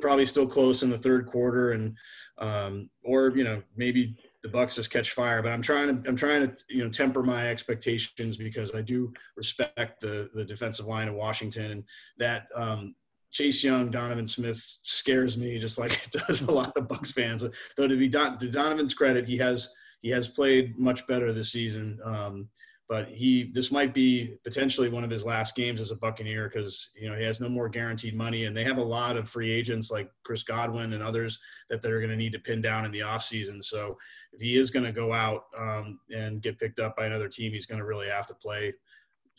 probably 0.01 0.25
still 0.25 0.47
close 0.47 0.83
in 0.83 0.89
the 0.89 0.97
third 0.97 1.25
quarter 1.25 1.71
and 1.71 1.97
um, 2.37 2.89
or 3.03 3.29
you 3.35 3.43
know 3.43 3.61
maybe 3.75 4.15
the 4.41 4.49
Bucks 4.49 4.75
just 4.75 4.91
catch 4.91 5.11
fire. 5.11 5.41
But 5.41 5.51
I'm 5.51 5.61
trying 5.61 6.03
to 6.03 6.09
I'm 6.09 6.15
trying 6.15 6.47
to 6.47 6.63
you 6.69 6.83
know 6.83 6.89
temper 6.89 7.23
my 7.23 7.47
expectations 7.49 8.37
because 8.37 8.73
I 8.75 8.81
do 8.81 9.13
respect 9.35 10.01
the 10.01 10.29
the 10.33 10.45
defensive 10.45 10.85
line 10.85 11.07
of 11.07 11.15
Washington 11.15 11.71
and 11.71 11.83
that 12.17 12.47
um, 12.55 12.95
Chase 13.31 13.63
Young, 13.63 13.89
Donovan 13.89 14.27
Smith 14.27 14.57
scares 14.83 15.37
me 15.37 15.59
just 15.59 15.77
like 15.77 15.91
it 16.05 16.11
does 16.27 16.41
a 16.43 16.51
lot 16.51 16.77
of 16.77 16.87
Bucks 16.87 17.11
fans. 17.11 17.43
Though 17.75 17.87
to 17.87 17.97
be 17.97 18.07
Don, 18.07 18.37
to 18.39 18.49
Donovan's 18.49 18.93
credit, 18.93 19.27
he 19.27 19.37
has 19.37 19.73
he 20.01 20.09
has 20.09 20.27
played 20.27 20.77
much 20.77 21.05
better 21.07 21.33
this 21.33 21.51
season. 21.51 21.99
Um, 22.03 22.49
but 22.93 23.09
he 23.09 23.49
this 23.55 23.71
might 23.71 23.91
be 23.91 24.37
potentially 24.43 24.87
one 24.87 25.03
of 25.03 25.09
his 25.09 25.25
last 25.25 25.55
games 25.55 25.81
as 25.81 25.89
a 25.89 25.95
Buccaneer 25.95 26.47
because 26.47 26.91
you 26.95 27.09
know 27.09 27.17
he 27.17 27.23
has 27.23 27.39
no 27.39 27.49
more 27.49 27.67
guaranteed 27.67 28.15
money, 28.15 28.45
and 28.45 28.55
they 28.55 28.63
have 28.63 28.77
a 28.77 28.83
lot 28.83 29.17
of 29.17 29.27
free 29.27 29.49
agents 29.49 29.89
like 29.89 30.11
Chris 30.21 30.43
Godwin 30.43 30.93
and 30.93 31.01
others 31.01 31.39
that 31.71 31.81
they're 31.81 31.97
going 31.97 32.11
to 32.11 32.15
need 32.15 32.33
to 32.33 32.39
pin 32.39 32.61
down 32.61 32.85
in 32.85 32.91
the 32.91 32.99
offseason. 32.99 33.63
So 33.63 33.97
if 34.31 34.41
he 34.41 34.57
is 34.57 34.69
going 34.69 34.85
to 34.85 34.91
go 34.91 35.11
out 35.11 35.45
um, 35.57 36.01
and 36.15 36.39
get 36.39 36.59
picked 36.59 36.79
up 36.79 36.95
by 36.95 37.07
another 37.07 37.27
team, 37.27 37.51
he's 37.51 37.65
going 37.65 37.79
to 37.79 37.87
really 37.87 38.09
have 38.09 38.27
to 38.27 38.35
play 38.35 38.71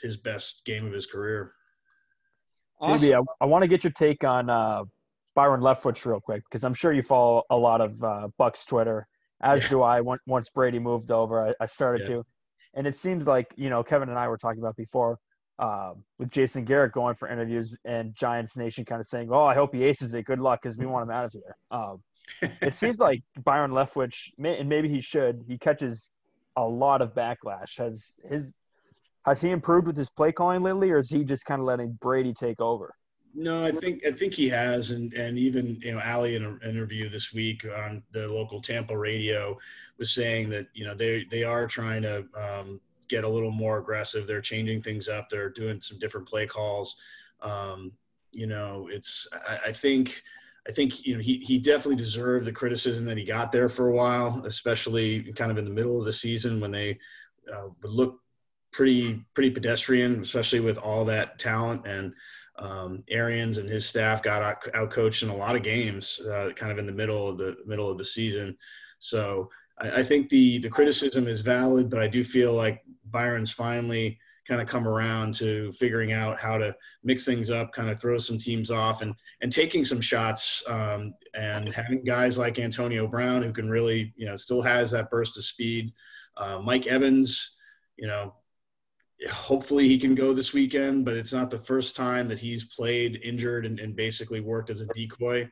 his 0.03 0.17
best 0.17 0.65
game 0.65 0.85
of 0.85 0.93
his 0.93 1.07
career. 1.07 1.53
Awesome. 2.81 3.25
I, 3.41 3.45
I 3.45 3.47
want 3.47 3.63
to 3.63 3.69
get 3.69 3.85
your 3.85 3.93
take 3.93 4.25
on 4.25 4.51
uh, 4.51 4.83
Byron 5.37 5.61
Leftwich 5.61 6.05
real 6.05 6.19
quick 6.19 6.43
because 6.51 6.65
I'm 6.65 6.75
sure 6.75 6.93
you 6.93 7.03
follow 7.03 7.45
a 7.51 7.57
lot 7.57 7.81
of 7.81 8.03
uh, 8.03 8.29
Bucks 8.37 8.65
Twitter, 8.65 9.07
as 9.41 9.63
yeah. 9.63 9.69
do 9.69 9.83
I. 9.83 10.01
Once 10.27 10.49
Brady 10.49 10.81
moved 10.81 11.13
over, 11.13 11.47
I, 11.47 11.55
I 11.61 11.67
started 11.67 12.09
yeah. 12.09 12.17
to, 12.17 12.27
and 12.75 12.87
it 12.87 12.95
seems 12.95 13.27
like 13.27 13.53
you 13.57 13.71
know 13.71 13.83
Kevin 13.83 14.09
and 14.09 14.19
I 14.19 14.29
were 14.29 14.39
talking 14.39 14.61
about 14.61 14.77
before 14.77 15.19
uh, 15.59 15.93
with 16.19 16.31
Jason 16.31 16.65
Garrett 16.65 16.93
going 16.93 17.15
for 17.15 17.29
interviews 17.29 17.75
and 17.85 18.15
Giants 18.15 18.57
Nation 18.57 18.85
kind 18.85 19.01
of 19.01 19.07
saying, 19.07 19.29
"Oh, 19.31 19.45
I 19.45 19.55
hope 19.55 19.75
he 19.75 19.85
aces 19.85 20.15
it. 20.15 20.25
Good 20.25 20.41
luck, 20.41 20.63
because 20.63 20.77
we 20.77 20.87
want 20.87 21.05
him 21.05 21.11
out 21.11 21.25
of 21.25 21.33
here." 21.33 21.57
Um, 21.71 22.03
it 22.61 22.75
seems 22.75 22.99
like 22.99 23.23
Byron 23.45 23.71
Leftwich, 23.71 24.33
and 24.39 24.69
maybe 24.69 24.89
he 24.89 25.01
should, 25.01 25.45
he 25.47 25.59
catches 25.59 26.11
a 26.57 26.65
lot 26.65 27.03
of 27.03 27.15
backlash. 27.15 27.79
Has 27.79 28.15
his 28.29 28.57
has 29.25 29.41
he 29.41 29.51
improved 29.51 29.87
with 29.87 29.97
his 29.97 30.11
play 30.11 30.33
calling 30.33 30.63
lately, 30.63 30.91
or 30.91 30.99
is 30.99 31.11
he 31.11 31.25
just 31.25 31.45
kind 31.45 31.61
of 31.61 31.67
letting 31.67 31.99
Brady 32.01 32.35
take 32.35 32.61
over? 32.61 32.95
No, 33.37 33.65
I 33.65 33.73
think 33.73 34.07
I 34.07 34.13
think 34.13 34.33
he 34.33 34.49
has, 34.49 34.93
and 34.93 35.13
and 35.15 35.37
even 35.37 35.81
you 35.83 35.93
know, 35.93 36.01
Ali 36.05 36.37
in 36.37 36.45
an 36.45 36.61
interview 36.65 37.09
this 37.09 37.33
week 37.33 37.67
on 37.77 38.03
the 38.13 38.29
local 38.29 38.61
Tampa 38.61 38.97
radio 38.97 39.59
was 39.99 40.13
saying 40.13 40.51
that 40.51 40.69
you 40.73 40.85
know 40.85 40.95
they 40.95 41.25
they 41.31 41.43
are 41.43 41.67
trying 41.67 42.03
to 42.03 42.25
um, 42.37 42.81
get 43.09 43.25
a 43.25 43.29
little 43.29 43.51
more 43.51 43.79
aggressive. 43.79 44.27
They're 44.27 44.41
changing 44.41 44.83
things 44.83 45.09
up. 45.09 45.29
They're 45.29 45.51
doing 45.51 45.81
some 45.81 45.99
different 45.99 46.29
play 46.29 46.47
calls. 46.47 46.97
Um, 47.41 47.93
you 48.31 48.47
know, 48.47 48.89
it's 48.91 49.27
I, 49.49 49.59
I 49.67 49.73
think 49.73 50.23
I 50.69 50.73
think 50.73 51.05
you 51.05 51.15
know 51.15 51.21
he 51.21 51.39
he 51.39 51.59
definitely 51.59 51.97
deserved 51.97 52.47
the 52.47 52.53
criticism 52.53 53.05
that 53.07 53.19
he 53.19 53.25
got 53.25 53.51
there 53.51 53.69
for 53.69 53.89
a 53.89 53.95
while, 53.95 54.45
especially 54.47 55.33
kind 55.33 55.51
of 55.51 55.59
in 55.59 55.65
the 55.65 55.71
middle 55.71 55.99
of 55.99 56.05
the 56.05 56.13
season 56.13 56.61
when 56.61 56.71
they 56.71 56.99
uh, 57.53 57.67
would 57.83 57.91
look 57.91 58.21
pretty 58.71 59.25
pretty 59.35 59.51
pedestrian, 59.51 60.23
especially 60.23 60.61
with 60.61 60.79
all 60.79 61.05
that 61.05 61.39
talent 61.39 61.87
and 61.87 62.15
um, 62.59 63.03
Arians 63.09 63.59
and 63.59 63.69
his 63.69 63.87
staff 63.87 64.23
got 64.23 64.43
out, 64.43 64.75
out 64.75 64.91
coached 64.91 65.23
in 65.23 65.29
a 65.29 65.37
lot 65.37 65.57
of 65.57 65.63
games, 65.63 66.21
uh, 66.21 66.51
kind 66.55 66.71
of 66.71 66.79
in 66.79 66.87
the 66.87 66.93
middle 66.93 67.29
of 67.29 67.39
the 67.39 67.57
middle 67.67 67.91
of 67.91 67.99
the 67.99 68.05
season. 68.05 68.57
So 68.99 69.51
I, 69.81 70.01
I 70.01 70.03
think 70.03 70.29
the 70.29 70.59
the 70.59 70.71
criticism 70.71 71.27
is 71.27 71.41
valid, 71.41 71.91
but 71.91 72.01
I 72.01 72.07
do 72.07 72.23
feel 72.23 72.53
like 72.53 72.83
Byron's 73.11 73.51
finally 73.51 74.19
kind 74.47 74.61
of 74.61 74.69
come 74.69 74.87
around 74.87 75.35
to 75.35 75.73
figuring 75.73 76.13
out 76.13 76.39
how 76.39 76.59
to 76.59 76.75
mix 77.03 77.25
things 77.25 77.51
up, 77.51 77.73
kind 77.73 77.89
of 77.89 77.99
throw 77.99 78.19
some 78.19 78.39
teams 78.39 78.71
off, 78.71 79.03
and 79.03 79.15
and 79.41 79.53
taking 79.53 79.85
some 79.85 80.01
shots, 80.01 80.63
um, 80.69 81.15
and 81.35 81.73
having 81.73 82.05
guys 82.05 82.39
like 82.39 82.59
Antonio 82.59 83.07
Brown 83.07 83.43
who 83.43 83.53
can 83.53 83.71
really, 83.71 84.13
you 84.17 84.27
know, 84.27 84.37
still 84.37 84.63
has 84.63 84.91
that 84.91 85.11
burst 85.11 85.37
of 85.37 85.45
speed. 85.45 85.93
Uh, 86.37 86.61
Mike 86.61 86.87
Evans, 86.87 87.57
you 87.97 88.07
know, 88.07 88.35
hopefully 89.31 89.89
he 89.89 89.99
can 89.99 90.15
go 90.15 90.33
this 90.33 90.53
weekend, 90.53 91.05
but 91.05 91.17
it's 91.17 91.33
not 91.33 91.51
the 91.51 91.59
first 91.59 91.97
time 91.97 92.29
that 92.29 92.39
he's 92.39 92.65
played 92.65 93.21
injured 93.23 93.67
and, 93.67 93.79
and 93.81 93.97
basically 93.97 94.41
worked 94.41 94.71
as 94.71 94.81
a 94.81 94.87
decoy. 94.95 95.49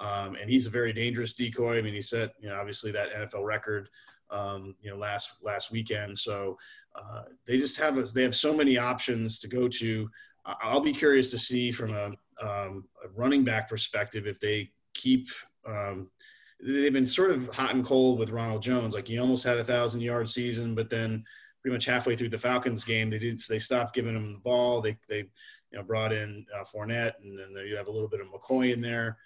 Um, 0.00 0.36
and 0.36 0.50
he's 0.50 0.66
a 0.66 0.70
very 0.70 0.92
dangerous 0.92 1.34
decoy. 1.34 1.78
I 1.78 1.82
mean, 1.82 1.94
he 1.94 2.02
set, 2.02 2.32
you 2.40 2.48
know, 2.48 2.56
obviously 2.56 2.90
that 2.92 3.12
NFL 3.12 3.44
record, 3.44 3.88
um, 4.30 4.74
you 4.82 4.90
know, 4.90 4.96
last 4.96 5.36
last 5.42 5.70
weekend. 5.70 6.18
So 6.18 6.58
uh, 6.94 7.22
they 7.46 7.58
just 7.58 7.78
have 7.78 7.98
a, 7.98 8.02
they 8.02 8.22
have 8.22 8.34
so 8.34 8.52
many 8.52 8.76
options 8.76 9.38
to 9.40 9.48
go 9.48 9.68
to. 9.68 10.08
I'll 10.44 10.80
be 10.80 10.92
curious 10.92 11.30
to 11.30 11.38
see 11.38 11.70
from 11.70 11.94
a, 11.94 12.06
um, 12.42 12.84
a 13.02 13.08
running 13.14 13.44
back 13.44 13.68
perspective 13.68 14.26
if 14.26 14.40
they 14.40 14.70
keep. 14.92 15.28
Um, 15.66 16.10
they've 16.60 16.92
been 16.92 17.06
sort 17.06 17.30
of 17.30 17.48
hot 17.48 17.74
and 17.74 17.84
cold 17.84 18.18
with 18.18 18.30
Ronald 18.30 18.62
Jones. 18.62 18.94
Like 18.94 19.08
he 19.08 19.18
almost 19.18 19.44
had 19.44 19.58
a 19.58 19.64
thousand 19.64 20.00
yard 20.00 20.28
season, 20.28 20.74
but 20.74 20.90
then 20.90 21.24
pretty 21.64 21.76
much 21.76 21.86
halfway 21.86 22.14
through 22.14 22.28
the 22.28 22.36
Falcons 22.36 22.84
game, 22.84 23.08
they 23.08 23.18
did 23.18 23.40
they 23.48 23.58
stopped 23.58 23.94
giving 23.94 24.14
him 24.14 24.34
the 24.34 24.38
ball. 24.38 24.82
They 24.82 24.98
they 25.08 25.20
you 25.70 25.78
know 25.78 25.82
brought 25.82 26.12
in 26.12 26.44
uh, 26.54 26.62
Fournette, 26.62 27.14
and 27.22 27.38
then 27.38 27.66
you 27.66 27.74
have 27.74 27.86
a 27.86 27.90
little 27.90 28.08
bit 28.08 28.20
of 28.20 28.26
McCoy 28.26 28.74
in 28.74 28.82
there. 28.82 29.16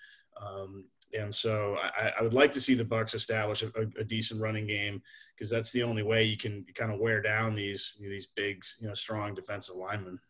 Um, 0.40 0.84
and 1.18 1.34
so 1.34 1.76
I, 1.80 2.12
I, 2.16 2.22
would 2.22 2.34
like 2.34 2.52
to 2.52 2.60
see 2.60 2.74
the 2.74 2.84
Bucks 2.84 3.14
establish 3.14 3.64
a, 3.64 3.72
a 3.98 4.04
decent 4.04 4.40
running 4.40 4.68
game 4.68 5.02
because 5.34 5.50
that's 5.50 5.72
the 5.72 5.82
only 5.82 6.04
way 6.04 6.22
you 6.22 6.36
can 6.36 6.64
kind 6.74 6.92
of 6.92 7.00
wear 7.00 7.20
down 7.20 7.56
these 7.56 7.96
these 8.00 8.26
big, 8.26 8.62
you 8.78 8.86
know, 8.86 8.94
strong 8.94 9.34
defensive 9.34 9.74
linemen. 9.74 10.20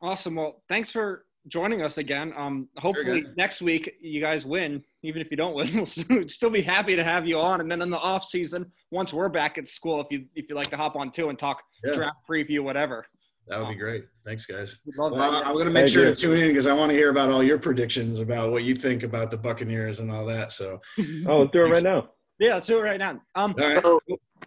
Awesome. 0.00 0.36
Well, 0.36 0.62
thanks 0.66 0.90
for 0.90 1.26
joining 1.48 1.82
us 1.82 1.98
again. 1.98 2.32
Um, 2.38 2.68
hopefully 2.78 3.26
next 3.36 3.60
week 3.60 3.96
you 4.00 4.22
guys 4.22 4.46
win. 4.46 4.82
Even 5.02 5.20
if 5.20 5.30
you 5.30 5.36
don't 5.36 5.54
win, 5.54 5.74
we'll 6.10 6.28
still 6.28 6.50
be 6.50 6.62
happy 6.62 6.96
to 6.96 7.04
have 7.04 7.26
you 7.26 7.38
on. 7.38 7.60
And 7.60 7.70
then 7.70 7.82
in 7.82 7.90
the 7.90 7.98
off 7.98 8.24
season, 8.24 8.70
once 8.90 9.12
we're 9.12 9.28
back 9.28 9.58
at 9.58 9.68
school, 9.68 10.00
if 10.00 10.06
you 10.10 10.26
if 10.34 10.48
you 10.48 10.54
like 10.54 10.70
to 10.70 10.76
hop 10.76 10.96
on 10.96 11.10
too 11.10 11.28
and 11.28 11.38
talk 11.38 11.62
yeah. 11.84 11.94
draft 11.94 12.16
preview, 12.28 12.60
whatever. 12.60 13.04
That 13.48 13.58
would 13.58 13.70
be 13.70 13.74
great. 13.74 14.04
Thanks, 14.24 14.46
guys. 14.46 14.78
Well, 14.96 15.20
I'm 15.20 15.52
going 15.52 15.66
to 15.66 15.72
make 15.72 15.88
sure 15.88 16.04
to 16.04 16.14
tune 16.14 16.38
in 16.38 16.48
because 16.48 16.68
I 16.68 16.72
want 16.72 16.90
to 16.90 16.96
hear 16.96 17.10
about 17.10 17.30
all 17.30 17.42
your 17.42 17.58
predictions 17.58 18.20
about 18.20 18.52
what 18.52 18.62
you 18.62 18.76
think 18.76 19.02
about 19.02 19.32
the 19.32 19.36
Buccaneers 19.36 19.98
and 19.98 20.12
all 20.12 20.24
that. 20.26 20.52
So, 20.52 20.80
oh, 21.26 21.40
let's 21.40 21.50
do 21.50 21.64
it 21.64 21.70
right 21.70 21.82
now. 21.82 22.10
Yeah, 22.38 22.54
let's 22.54 22.68
do 22.68 22.78
it 22.78 22.82
right 22.82 23.00
now. 23.00 23.20
Um, 23.34 23.52
right. 23.58 23.84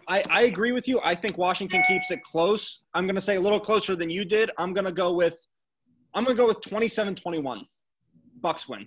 I, 0.08 0.22
I 0.30 0.42
agree 0.42 0.72
with 0.72 0.88
you. 0.88 0.98
I 1.04 1.14
think 1.14 1.36
Washington 1.36 1.82
keeps 1.86 2.10
it 2.10 2.24
close. 2.24 2.80
I'm 2.94 3.04
going 3.04 3.16
to 3.16 3.20
say 3.20 3.36
a 3.36 3.40
little 3.40 3.60
closer 3.60 3.94
than 3.96 4.08
you 4.08 4.24
did. 4.24 4.50
I'm 4.56 4.72
going 4.72 4.86
to 4.86 4.92
go 4.92 5.12
with 5.12 5.36
I'm 6.16 6.24
going 6.24 6.34
to 6.34 6.42
go 6.42 6.48
with 6.48 6.62
27-21. 6.62 7.60
Bucks 8.40 8.66
win. 8.66 8.86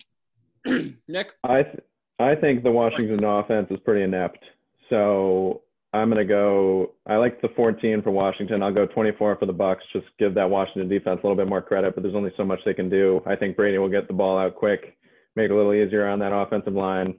Nick? 1.08 1.34
I 1.44 1.64
th- 1.64 1.84
I 2.20 2.36
think 2.36 2.64
the 2.64 2.72
Washington 2.72 3.24
offense 3.24 3.68
is 3.72 3.80
pretty 3.86 4.04
inept. 4.04 4.44
So 4.90 5.62
I'm 5.94 6.10
going 6.10 6.20
to 6.20 6.26
go. 6.26 6.94
I 7.08 7.16
like 7.16 7.42
the 7.42 7.50
14 7.56 8.02
for 8.02 8.12
Washington. 8.12 8.62
I'll 8.62 8.74
go 8.74 8.86
24 8.86 9.38
for 9.38 9.46
the 9.46 9.54
Bucks. 9.54 9.84
Just 9.94 10.06
give 10.20 10.36
that 10.36 10.50
Washington 10.50 10.90
defense 10.90 11.20
a 11.24 11.28
little 11.28 11.36
bit 11.42 11.48
more 11.50 11.62
credit, 11.62 11.96
but 11.96 12.04
there's 12.04 12.16
only 12.16 12.32
so 12.38 12.44
much 12.44 12.60
they 12.66 12.74
can 12.74 12.90
do. 12.90 13.22
I 13.26 13.36
think 13.36 13.56
Brady 13.56 13.78
will 13.78 13.90
get 13.90 14.08
the 14.08 14.14
ball 14.14 14.38
out 14.38 14.56
quick, 14.56 14.98
make 15.36 15.46
it 15.46 15.52
a 15.52 15.56
little 15.56 15.74
easier 15.74 16.08
on 16.08 16.20
that 16.20 16.34
offensive 16.34 16.74
line, 16.74 17.16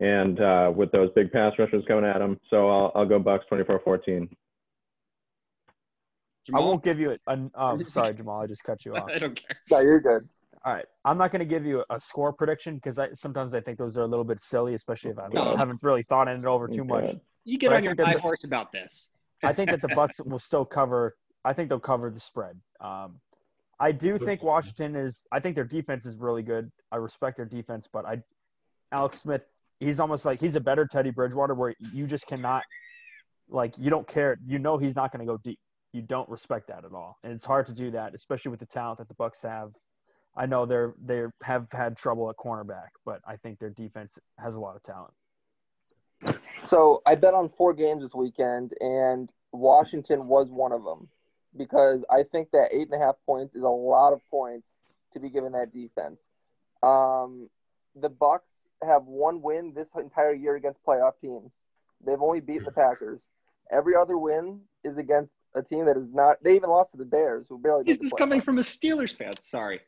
and 0.00 0.40
uh, 0.40 0.72
with 0.74 0.90
those 0.92 1.10
big 1.14 1.30
pass 1.32 1.52
rushers 1.58 1.84
coming 1.86 2.04
at 2.04 2.20
him. 2.20 2.38
So 2.50 2.68
I'll 2.68 2.92
I'll 2.94 3.06
go 3.06 3.18
Bucks 3.18 3.46
24-14. 3.50 4.28
I 6.52 6.60
won't 6.60 6.84
give 6.84 6.98
you 6.98 7.16
a. 7.26 7.32
Um, 7.32 7.50
sorry, 7.84 8.14
Jamal. 8.14 8.42
I 8.42 8.46
just 8.46 8.64
cut 8.64 8.84
you 8.84 8.96
off. 8.96 9.08
I 9.10 9.18
don't 9.18 9.34
care. 9.34 9.56
No, 9.70 9.80
you're 9.80 10.00
good. 10.00 10.28
All 10.66 10.72
right, 10.72 10.86
I'm 11.04 11.18
not 11.18 11.30
going 11.30 11.40
to 11.40 11.44
give 11.46 11.66
you 11.66 11.84
a 11.90 12.00
score 12.00 12.32
prediction 12.32 12.76
because 12.76 12.98
I 12.98 13.12
sometimes 13.12 13.52
I 13.52 13.60
think 13.60 13.76
those 13.76 13.98
are 13.98 14.02
a 14.02 14.06
little 14.06 14.24
bit 14.24 14.40
silly, 14.40 14.72
especially 14.74 15.10
if 15.10 15.18
I 15.18 15.28
haven't 15.58 15.80
really 15.82 16.04
thought 16.04 16.26
in 16.26 16.38
it 16.38 16.46
over 16.46 16.68
too 16.68 16.84
much. 16.84 17.16
You 17.44 17.58
get 17.58 17.68
But 17.68 17.74
I 17.74 17.76
on 17.78 17.84
your 17.84 17.94
think 17.94 18.08
high 18.08 18.14
the- 18.14 18.20
horse 18.20 18.44
about 18.44 18.72
this. 18.72 19.10
I 19.42 19.52
think 19.52 19.70
that 19.70 19.82
the 19.82 19.88
Bucks 19.94 20.20
will 20.24 20.38
still 20.38 20.64
cover. 20.64 21.16
I 21.44 21.52
think 21.52 21.68
they'll 21.68 21.78
cover 21.80 22.10
the 22.10 22.20
spread. 22.20 22.58
Um, 22.80 23.20
I 23.78 23.92
do 23.92 24.16
think 24.16 24.42
Washington 24.42 24.96
is. 24.96 25.26
I 25.30 25.40
think 25.40 25.54
their 25.54 25.64
defense 25.64 26.06
is 26.06 26.16
really 26.16 26.42
good. 26.42 26.72
I 26.90 26.96
respect 26.96 27.36
their 27.36 27.44
defense, 27.44 27.86
but 27.92 28.06
I, 28.06 28.22
Alex 28.90 29.18
Smith, 29.18 29.42
he's 29.80 30.00
almost 30.00 30.24
like 30.24 30.40
he's 30.40 30.56
a 30.56 30.60
better 30.60 30.86
Teddy 30.86 31.10
Bridgewater, 31.10 31.52
where 31.54 31.74
you 31.92 32.06
just 32.06 32.26
cannot, 32.26 32.62
like, 33.50 33.74
you 33.76 33.90
don't 33.90 34.08
care. 34.08 34.38
You 34.46 34.58
know 34.58 34.78
he's 34.78 34.96
not 34.96 35.12
going 35.12 35.26
to 35.26 35.30
go 35.30 35.36
deep. 35.44 35.58
You 35.92 36.00
don't 36.00 36.28
respect 36.30 36.68
that 36.68 36.86
at 36.86 36.92
all, 36.92 37.18
and 37.22 37.34
it's 37.34 37.44
hard 37.44 37.66
to 37.66 37.74
do 37.74 37.90
that, 37.90 38.14
especially 38.14 38.50
with 38.50 38.60
the 38.60 38.66
talent 38.66 38.98
that 38.98 39.08
the 39.08 39.14
Bucks 39.14 39.42
have. 39.42 39.72
I 40.36 40.46
know 40.46 40.66
they're 40.66 40.94
they 41.04 41.24
have 41.42 41.68
had 41.72 41.96
trouble 41.96 42.28
at 42.30 42.36
cornerback, 42.36 42.88
but 43.04 43.20
I 43.26 43.36
think 43.36 43.58
their 43.58 43.70
defense 43.70 44.18
has 44.38 44.54
a 44.56 44.60
lot 44.60 44.76
of 44.76 44.82
talent. 44.82 45.14
So 46.64 47.02
I 47.06 47.14
bet 47.14 47.34
on 47.34 47.50
four 47.50 47.74
games 47.74 48.02
this 48.02 48.14
weekend, 48.14 48.72
and 48.80 49.30
Washington 49.52 50.26
was 50.26 50.50
one 50.50 50.72
of 50.72 50.82
them 50.82 51.08
because 51.56 52.04
I 52.10 52.22
think 52.24 52.50
that 52.52 52.68
eight 52.72 52.88
and 52.90 53.00
a 53.00 53.04
half 53.04 53.16
points 53.26 53.54
is 53.54 53.62
a 53.62 53.68
lot 53.68 54.12
of 54.12 54.20
points 54.30 54.76
to 55.12 55.20
be 55.20 55.30
given 55.30 55.52
that 55.52 55.72
defense. 55.72 56.28
Um, 56.82 57.48
the 57.94 58.08
Bucks 58.08 58.66
have 58.82 59.04
one 59.04 59.40
win 59.40 59.72
this 59.74 59.88
entire 59.94 60.34
year 60.34 60.56
against 60.56 60.84
playoff 60.84 61.12
teams. 61.20 61.60
They've 62.04 62.20
only 62.20 62.40
beaten 62.40 62.64
the 62.64 62.72
Packers. 62.72 63.20
Every 63.70 63.94
other 63.94 64.18
win 64.18 64.60
is 64.82 64.98
against 64.98 65.32
a 65.54 65.62
team 65.62 65.84
that 65.86 65.96
is 65.96 66.08
not. 66.10 66.42
They 66.42 66.56
even 66.56 66.70
lost 66.70 66.92
to 66.92 66.96
the 66.96 67.04
Bears, 67.04 67.46
who 67.48 67.58
barely. 67.58 67.84
This 67.84 67.98
is 67.98 68.12
coming 68.12 68.40
from 68.40 68.58
a 68.58 68.62
Steelers 68.62 69.16
fan. 69.16 69.34
Sorry. 69.40 69.80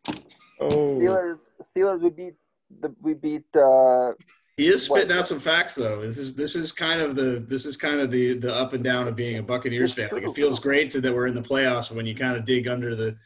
oh, 0.61 0.69
Steelers. 0.69 1.39
Steelers. 1.77 2.01
We 2.01 2.11
beat 2.11 2.35
the. 2.81 2.95
We 3.01 3.15
beat. 3.15 3.45
Uh, 3.57 4.13
He 4.57 4.69
is 4.69 4.89
What? 4.89 5.01
spitting 5.03 5.17
out 5.17 5.29
some 5.29 5.41
facts 5.41 5.75
though. 5.75 6.01
This 6.03 6.19
is 6.19 6.35
this 6.35 6.57
is 6.57 6.73
kind 6.73 7.01
of 7.03 7.15
the 7.17 7.45
this 7.47 7.67
is 7.67 7.77
kind 7.77 8.01
of 8.01 8.11
the 8.11 8.35
the 8.39 8.55
up 8.55 8.73
and 8.73 8.83
down 8.83 9.07
of 9.09 9.15
being 9.17 9.39
a 9.39 9.43
Buccaneers 9.43 9.93
fan. 9.95 10.09
Like 10.13 10.23
it 10.25 10.35
feels 10.35 10.59
great 10.59 10.91
to, 10.93 11.01
that 11.03 11.15
we're 11.15 11.27
in 11.27 11.35
the 11.35 11.43
playoffs. 11.43 11.89
But 11.89 11.97
when 11.97 12.07
you 12.07 12.15
kind 12.15 12.37
of 12.37 12.45
dig 12.45 12.67
under 12.69 12.95
the, 12.97 13.17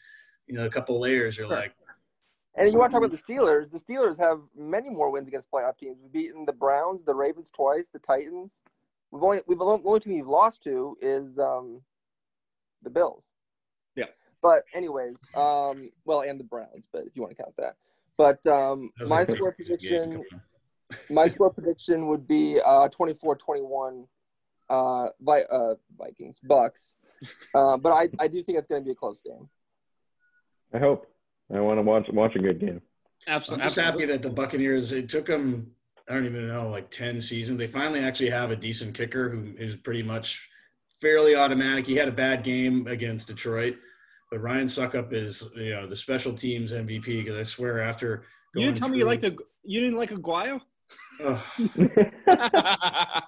you 0.47 0.55
know, 0.55 0.67
a 0.67 0.71
couple 0.71 0.99
layers, 0.99 1.37
you're 1.39 1.47
Sure. 1.47 1.57
like, 1.57 1.73
And 2.57 2.73
you 2.73 2.79
want 2.79 2.91
to 2.91 2.99
talk 2.99 3.05
about 3.07 3.17
the 3.17 3.23
Steelers? 3.33 3.71
The 3.71 3.79
Steelers 3.79 4.19
have 4.19 4.41
many 4.57 4.91
more 4.91 5.11
wins 5.11 5.29
against 5.29 5.51
playoff 5.53 5.79
teams. 5.79 5.99
We've 6.03 6.13
beaten 6.13 6.45
the 6.47 6.53
Browns, 6.53 7.05
the 7.05 7.15
Ravens 7.15 7.51
twice, 7.55 7.85
the 7.93 8.01
Titans. 8.01 8.59
We've 9.13 9.23
only 9.23 9.41
we've 9.47 9.61
only, 9.61 9.83
the 9.83 9.89
only 9.89 10.01
team 10.01 10.15
we've 10.17 10.27
lost 10.27 10.63
to 10.65 10.97
is 11.01 11.39
um, 11.39 11.81
the 12.83 12.91
Bills. 12.91 13.31
Yeah. 13.97 14.07
But 14.43 14.65
anyways, 14.75 15.23
um, 15.37 15.91
well, 16.05 16.21
and 16.21 16.39
the 16.39 16.45
Browns, 16.45 16.89
but 16.93 17.03
if 17.07 17.15
you 17.15 17.23
want 17.23 17.37
to 17.37 17.43
count 17.43 17.55
that. 17.59 17.77
But 18.17 18.47
um, 18.47 18.91
that 18.99 19.09
my 19.09 19.25
score 19.25 19.53
prediction, 19.53 20.23
my 21.11 21.29
score 21.29 21.51
prediction 21.51 22.07
would 22.09 22.27
be 22.27 22.61
uh, 22.65 22.89
24-21 22.89 24.07
uh, 24.69 25.07
Vi- 25.21 25.43
uh, 25.51 25.75
Vikings 25.99 26.39
Bucks. 26.41 26.95
Uh, 27.55 27.77
but 27.77 27.93
I, 27.93 28.09
I 28.19 28.29
do 28.29 28.43
think 28.43 28.59
it's 28.59 28.67
going 28.67 28.83
to 28.83 28.85
be 28.85 28.93
a 28.93 28.95
close 28.95 29.21
game. 29.21 29.49
I 30.73 30.79
hope. 30.79 31.07
I 31.53 31.61
want 31.61 31.79
to 31.79 31.83
watch 31.83 32.07
watch 32.13 32.37
a 32.37 32.39
good 32.39 32.61
game. 32.61 32.81
Absolutely. 33.27 33.63
I'm 33.63 33.67
Absolutely. 33.67 33.67
just 33.67 33.77
happy 33.77 34.05
that 34.07 34.23
the 34.23 34.31
Buccaneers. 34.31 34.93
It 34.93 35.09
took 35.09 35.27
them. 35.27 35.73
I 36.09 36.15
don't 36.15 36.25
even 36.25 36.49
know, 36.49 36.71
like 36.71 36.91
ten 36.91 37.21
seasons. 37.21 37.59
They 37.59 37.67
finally 37.67 38.01
actually 38.01 38.31
have 38.31 38.51
a 38.51 38.57
decent 38.57 38.95
kicker 38.95 39.29
who 39.29 39.55
is 39.57 39.77
pretty 39.77 40.03
much 40.03 40.49
fairly 41.01 41.35
automatic. 41.37 41.87
He 41.87 41.97
had 41.97 42.09
a 42.09 42.13
bad 42.13 42.43
game 42.45 42.87
against 42.87 43.29
Detroit, 43.29 43.77
but 44.31 44.41
Ryan 44.41 44.67
Succop 44.67 45.13
is 45.13 45.49
you 45.57 45.71
know 45.75 45.87
the 45.87 45.97
special 45.97 46.33
teams 46.35 46.73
MVP 46.73 47.05
because 47.25 47.37
I 47.37 47.43
swear 47.43 47.81
after 47.81 48.25
You 48.55 48.67
didn't 48.67 48.79
tell 48.79 48.89
me 48.89 48.99
you 48.99 49.03
through- 49.05 49.09
liked 49.11 49.25
a, 49.25 49.37
you 49.65 49.81
didn't 49.81 49.97
like 49.99 50.11
Aguayo? 50.11 50.61
Ugh. 51.25 51.41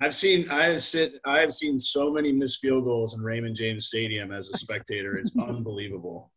I've 0.00 0.14
seen 0.14 0.50
I 0.50 0.64
have 0.64 0.82
sit 0.82 1.14
I 1.24 1.40
have 1.40 1.52
seen 1.52 1.78
so 1.78 2.10
many 2.10 2.32
missed 2.32 2.60
field 2.60 2.84
goals 2.84 3.16
in 3.16 3.22
Raymond 3.24 3.56
James 3.56 3.86
Stadium 3.86 4.32
as 4.32 4.48
a 4.50 4.58
spectator. 4.58 5.16
It's 5.16 5.36
unbelievable. 5.38 6.30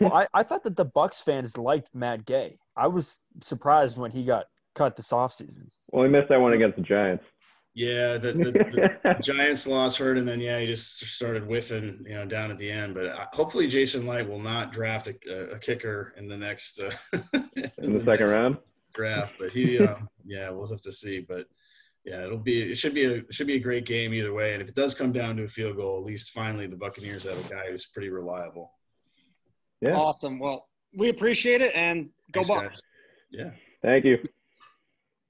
Well, 0.00 0.12
I, 0.12 0.26
I 0.34 0.42
thought 0.42 0.62
that 0.64 0.76
the 0.76 0.84
Bucks 0.84 1.22
fans 1.22 1.56
liked 1.56 1.88
Matt 1.94 2.26
Gay. 2.26 2.58
I 2.76 2.86
was 2.86 3.22
surprised 3.40 3.96
when 3.96 4.10
he 4.10 4.24
got 4.24 4.44
cut 4.74 4.94
this 4.96 5.10
offseason. 5.10 5.68
well, 5.90 6.04
he 6.04 6.10
missed 6.10 6.28
that 6.28 6.40
one 6.40 6.52
against 6.52 6.76
the 6.76 6.82
Giants. 6.82 7.24
Yeah, 7.72 8.18
the, 8.18 8.32
the, 8.32 8.98
the 9.04 9.16
Giants 9.22 9.66
lost 9.66 9.96
hurt, 9.98 10.18
and 10.18 10.26
then 10.26 10.40
yeah, 10.40 10.58
he 10.58 10.66
just 10.66 10.98
started 11.00 11.44
whiffing, 11.44 12.04
you 12.06 12.14
know, 12.14 12.26
down 12.26 12.50
at 12.50 12.58
the 12.58 12.70
end. 12.70 12.94
But 12.94 13.06
uh, 13.06 13.26
hopefully, 13.32 13.68
Jason 13.68 14.06
Licht 14.06 14.28
will 14.28 14.40
not 14.40 14.72
draft 14.72 15.06
a, 15.06 15.52
a 15.52 15.58
kicker 15.58 16.12
in 16.16 16.26
the 16.28 16.36
next 16.36 16.80
uh, 16.80 16.90
in 17.78 17.94
the 17.94 18.02
second 18.04 18.26
round. 18.30 18.56
draft. 18.92 19.34
But 19.38 19.52
he, 19.52 19.78
uh, 19.78 19.94
yeah, 20.26 20.50
we'll 20.50 20.66
have 20.66 20.82
to 20.82 20.90
see. 20.92 21.20
But 21.20 21.46
yeah, 22.04 22.24
it'll 22.24 22.38
be 22.38 22.72
it 22.72 22.74
should 22.74 22.92
be 22.94 23.04
a 23.04 23.10
it 23.18 23.32
should 23.34 23.46
be 23.46 23.54
a 23.54 23.60
great 23.60 23.86
game 23.86 24.12
either 24.14 24.32
way. 24.34 24.52
And 24.54 24.60
if 24.62 24.68
it 24.68 24.74
does 24.74 24.94
come 24.94 25.12
down 25.12 25.36
to 25.36 25.44
a 25.44 25.48
field 25.48 25.76
goal, 25.76 25.98
at 25.98 26.04
least 26.04 26.30
finally 26.30 26.66
the 26.66 26.76
Buccaneers 26.76 27.22
have 27.22 27.38
a 27.46 27.48
guy 27.54 27.70
who's 27.70 27.86
pretty 27.86 28.08
reliable. 28.10 28.72
Yeah. 29.80 29.94
Awesome. 29.94 30.40
Well, 30.40 30.68
we 30.92 31.08
appreciate 31.08 31.60
it 31.60 31.72
and 31.76 32.10
go 32.32 32.42
Thanks, 32.42 32.48
Bucks. 32.48 32.62
guys. 32.68 32.80
Yeah. 33.30 33.50
Thank 33.80 34.04
you. 34.04 34.18